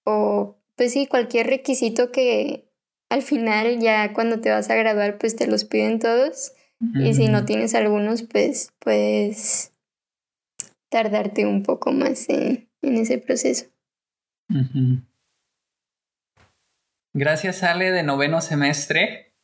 o 0.04 0.56
pues 0.76 0.92
sí, 0.92 1.06
cualquier 1.06 1.46
requisito 1.46 2.10
que, 2.10 2.64
al 3.12 3.20
final 3.20 3.78
ya 3.78 4.14
cuando 4.14 4.40
te 4.40 4.50
vas 4.50 4.70
a 4.70 4.74
graduar 4.74 5.18
pues 5.18 5.36
te 5.36 5.46
los 5.46 5.64
piden 5.66 5.98
todos. 5.98 6.52
Y 6.94 7.14
si 7.14 7.28
no 7.28 7.44
tienes 7.44 7.74
algunos 7.74 8.22
pues 8.22 8.72
puedes 8.80 9.72
tardarte 10.88 11.46
un 11.46 11.62
poco 11.62 11.92
más 11.92 12.28
en, 12.28 12.68
ese 12.80 13.18
proceso. 13.18 13.66
Gracias 17.14 17.62
Ale 17.62 17.92
de 17.92 18.02
noveno 18.02 18.40
semestre 18.40 19.34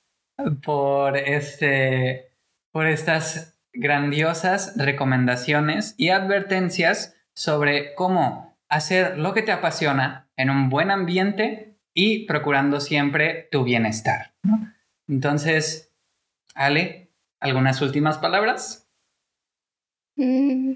por 0.65 1.19
este 1.19 2.33
por 2.73 2.87
estas 2.87 3.61
grandiosas 3.75 4.77
recomendaciones 4.77 5.95
y 5.99 6.09
advertencias 6.09 7.15
sobre 7.35 7.95
cómo 7.95 8.59
hacer 8.71 9.19
lo 9.19 9.35
que 9.35 9.43
te 9.43 9.53
apasiona 9.53 10.31
en 10.37 10.49
un 10.49 10.71
buen 10.71 10.91
ambiente 10.91 11.68
y 12.01 12.27
procurando 12.27 12.81
siempre 12.81 13.49
tu 13.51 13.65
bienestar. 13.65 14.33
Entonces, 15.09 15.93
Ale, 16.55 17.11
¿algunas 17.41 17.83
últimas 17.83 18.19
palabras? 18.19 18.89
Mm, 20.15 20.75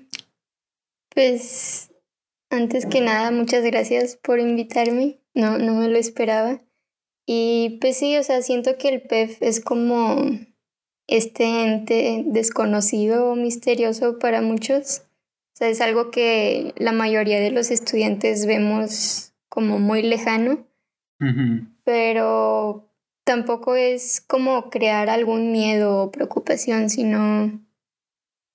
pues, 1.15 1.93
antes 2.51 2.87
que 2.87 3.03
nada, 3.03 3.31
muchas 3.31 3.63
gracias 3.63 4.17
por 4.17 4.41
invitarme. 4.41 5.21
No, 5.33 5.59
no 5.59 5.75
me 5.75 5.87
lo 5.87 5.97
esperaba. 5.97 6.61
Y 7.25 7.79
pues 7.81 7.99
sí, 7.99 8.17
o 8.17 8.25
sea, 8.25 8.43
siento 8.43 8.77
que 8.77 8.89
el 8.89 9.03
PEF 9.03 9.41
es 9.43 9.61
como 9.61 10.29
este 11.07 11.63
ente 11.63 12.25
desconocido 12.27 13.31
o 13.31 13.37
misterioso 13.37 14.19
para 14.19 14.43
muchos. 14.43 15.03
O 15.55 15.57
sea, 15.57 15.69
es 15.69 15.81
algo 15.81 16.11
que 16.11 16.75
la 16.79 16.91
mayoría 16.91 17.39
de 17.39 17.53
los 17.53 17.71
estudiantes 17.71 18.45
vemos 18.45 19.35
como 19.49 19.79
muy 19.79 20.03
lejano 20.03 20.67
pero 21.85 22.89
tampoco 23.25 23.77
es 23.77 24.21
como 24.21 24.71
crear 24.71 25.09
algún 25.09 25.53
miedo 25.53 26.03
o 26.03 26.11
preocupación, 26.11 26.91
sino 26.91 27.61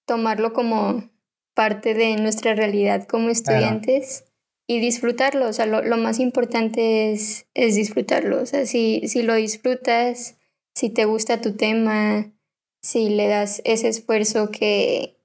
tomarlo 0.05 0.53
como 0.53 1.09
parte 1.53 1.93
de 1.93 2.15
nuestra 2.17 2.53
realidad 2.53 3.07
como 3.07 3.29
estudiantes 3.29 4.25
y 4.67 4.79
disfrutarlo. 4.79 5.47
O 5.47 5.53
sea, 5.53 5.65
lo, 5.65 5.81
lo, 5.81 5.97
más 5.97 6.19
importante 6.19 7.11
es, 7.11 7.47
es 7.53 7.75
disfrutarlo. 7.75 8.41
O 8.41 8.45
sea, 8.45 8.65
si, 8.65 9.07
si 9.07 9.23
lo 9.23 9.35
disfrutas, 9.35 10.37
si 10.75 10.89
te 10.89 11.05
gusta 11.05 11.41
tu 11.41 11.55
tema, 11.55 12.31
si 12.81 13.09
le 13.09 13.27
das 13.27 13.61
ese 13.65 13.87
esfuerzo 13.87 14.51
que, 14.51 15.16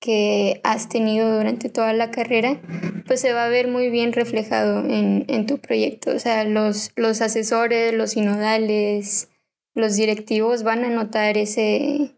que 0.00 0.60
has 0.62 0.88
tenido 0.88 1.36
durante 1.36 1.68
toda 1.68 1.92
la 1.92 2.10
carrera, 2.10 2.60
pues 3.06 3.20
se 3.20 3.32
va 3.32 3.46
a 3.46 3.48
ver 3.48 3.68
muy 3.68 3.90
bien 3.90 4.12
reflejado 4.12 4.84
en, 4.84 5.24
en 5.28 5.46
tu 5.46 5.58
proyecto. 5.58 6.12
O 6.12 6.18
sea, 6.18 6.44
los, 6.44 6.92
los 6.96 7.20
asesores, 7.20 7.92
los 7.92 8.10
sinodales, 8.10 9.28
los 9.74 9.96
directivos 9.96 10.62
van 10.62 10.84
a 10.84 10.90
notar 10.90 11.36
ese, 11.36 12.16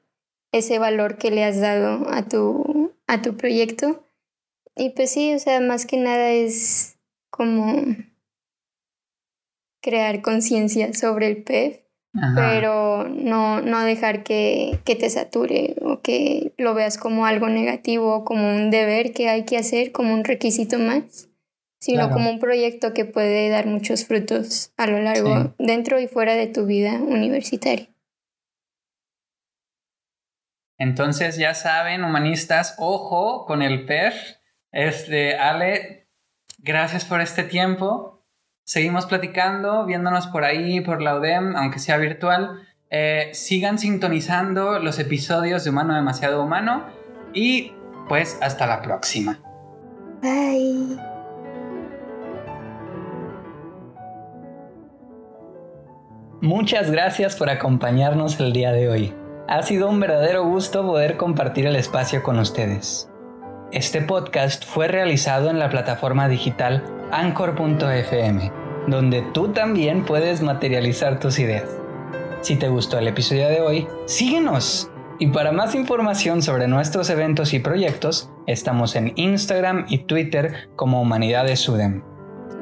ese 0.53 0.79
valor 0.79 1.17
que 1.17 1.31
le 1.31 1.45
has 1.45 1.61
dado 1.61 2.11
a 2.11 2.29
tu, 2.29 2.93
a 3.07 3.23
tu 3.23 3.37
proyecto. 3.37 4.05
Y 4.77 4.91
pues 4.91 5.11
sí, 5.11 5.35
o 5.35 5.39
sea, 5.39 5.61
más 5.61 5.87
que 5.87 5.97
nada 5.97 6.31
es 6.33 6.99
como 7.31 7.83
crear 9.81 10.21
conciencia 10.21 10.93
sobre 10.93 11.29
el 11.29 11.43
PEF 11.43 11.81
pero 12.13 13.09
no, 13.09 13.61
no 13.61 13.81
dejar 13.83 14.25
que, 14.25 14.81
que, 14.85 14.97
te 14.97 15.09
sature 15.11 15.77
o 15.81 16.01
que 16.01 16.53
lo 16.59 16.75
veas 16.75 16.99
como 16.99 17.25
algo 17.25 17.49
negativo, 17.49 18.25
como 18.25 18.51
un 18.51 18.71
deber 18.71 19.13
que 19.13 19.29
hay 19.29 19.45
que 19.45 19.57
hacer, 19.57 19.93
como 19.93 20.13
un 20.13 20.25
requisito 20.25 20.79
más, 20.79 21.29
sino 21.79 22.11
como 22.11 22.31
un 22.31 22.41
proyecto 22.41 22.93
que 22.95 23.05
puede 23.05 23.49
dar 23.49 23.67
muchos 23.67 24.05
frutos 24.05 24.73
a 24.77 24.89
lo 24.89 25.01
largo, 25.01 25.55
dentro 25.59 26.01
y 26.01 26.09
fuera 26.09 26.35
de 26.35 26.49
tu 26.49 26.67
vida 26.67 26.95
universitaria. 26.95 27.89
Entonces 30.79 31.37
ya 31.37 31.55
saben, 31.55 32.05
humanistas, 32.05 32.75
ojo 32.79 33.45
con 33.45 33.63
el 33.63 33.85
PEF. 33.85 34.15
Este, 34.73 35.37
Ale, 35.37 36.09
gracias 36.59 37.05
por 37.05 37.21
este 37.21 37.45
tiempo 37.45 38.10
seguimos 38.71 39.07
platicando, 39.07 39.85
viéndonos 39.85 40.29
por 40.29 40.45
ahí, 40.45 40.81
por 40.81 41.03
la 41.03 41.17
UDEM, 41.17 41.57
aunque 41.57 41.81
sea 41.81 41.97
virtual. 41.97 42.69
Eh, 42.89 43.31
sigan 43.33 43.81
sintonizando 43.81 44.79
los 44.79 45.01
episodios 45.01 45.65
de 45.65 45.71
Humano 45.71 45.97
Demasiado 45.97 46.41
Humano 46.41 46.85
y 47.35 47.73
pues 48.09 48.39
hasta 48.41 48.69
la 48.69 48.81
próxima. 48.81 49.41
Bye. 50.23 50.97
Muchas 56.41 56.93
gracias 56.93 57.35
por 57.35 57.51
acompañarnos 57.51 58.39
el 58.39 58.53
día 58.53 58.71
de 58.71 58.89
hoy. 58.89 59.15
Ha 59.49 59.63
sido 59.63 59.91
un 59.91 59.99
verdadero 59.99 60.45
gusto 60.45 60.87
poder 60.87 61.17
compartir 61.17 61.67
el 61.67 61.75
espacio 61.75 62.23
con 62.23 62.39
ustedes. 62.39 63.11
Este 63.73 64.01
podcast 64.01 64.65
fue 64.65 64.87
realizado 64.87 65.51
en 65.51 65.59
la 65.59 65.71
plataforma 65.71 66.29
digital 66.29 66.85
anchor.fm 67.11 68.60
donde 68.87 69.23
tú 69.23 69.49
también 69.49 70.05
puedes 70.05 70.43
materializar 70.43 71.21
tus 71.21 71.39
ideas. 71.39 71.69
Si 72.41 72.57
te 72.57 72.69
gustó 72.69 72.99
el 72.99 73.09
episodio 73.09 73.49
de 73.49 73.61
hoy, 73.61 73.89
síguenos. 74.07 74.91
Y 75.19 75.27
para 75.27 75.53
más 75.53 75.75
información 75.75 76.41
sobre 76.41 76.67
nuestros 76.67 77.11
eventos 77.11 77.53
y 77.53 77.59
proyectos, 77.59 78.31
estamos 78.47 78.97
en 78.97 79.13
Instagram 79.17 79.85
y 79.89 79.99
Twitter 79.99 80.71
como 80.77 81.03
Humanidades 81.03 81.69
Udem. 81.69 82.03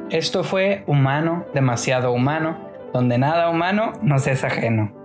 Esto 0.09 0.43
fue 0.43 0.83
Humano, 0.85 1.45
demasiado 1.53 2.11
humano, 2.11 2.57
donde 2.93 3.17
nada 3.17 3.49
humano 3.49 3.93
nos 4.01 4.27
es 4.27 4.43
ajeno. 4.43 4.98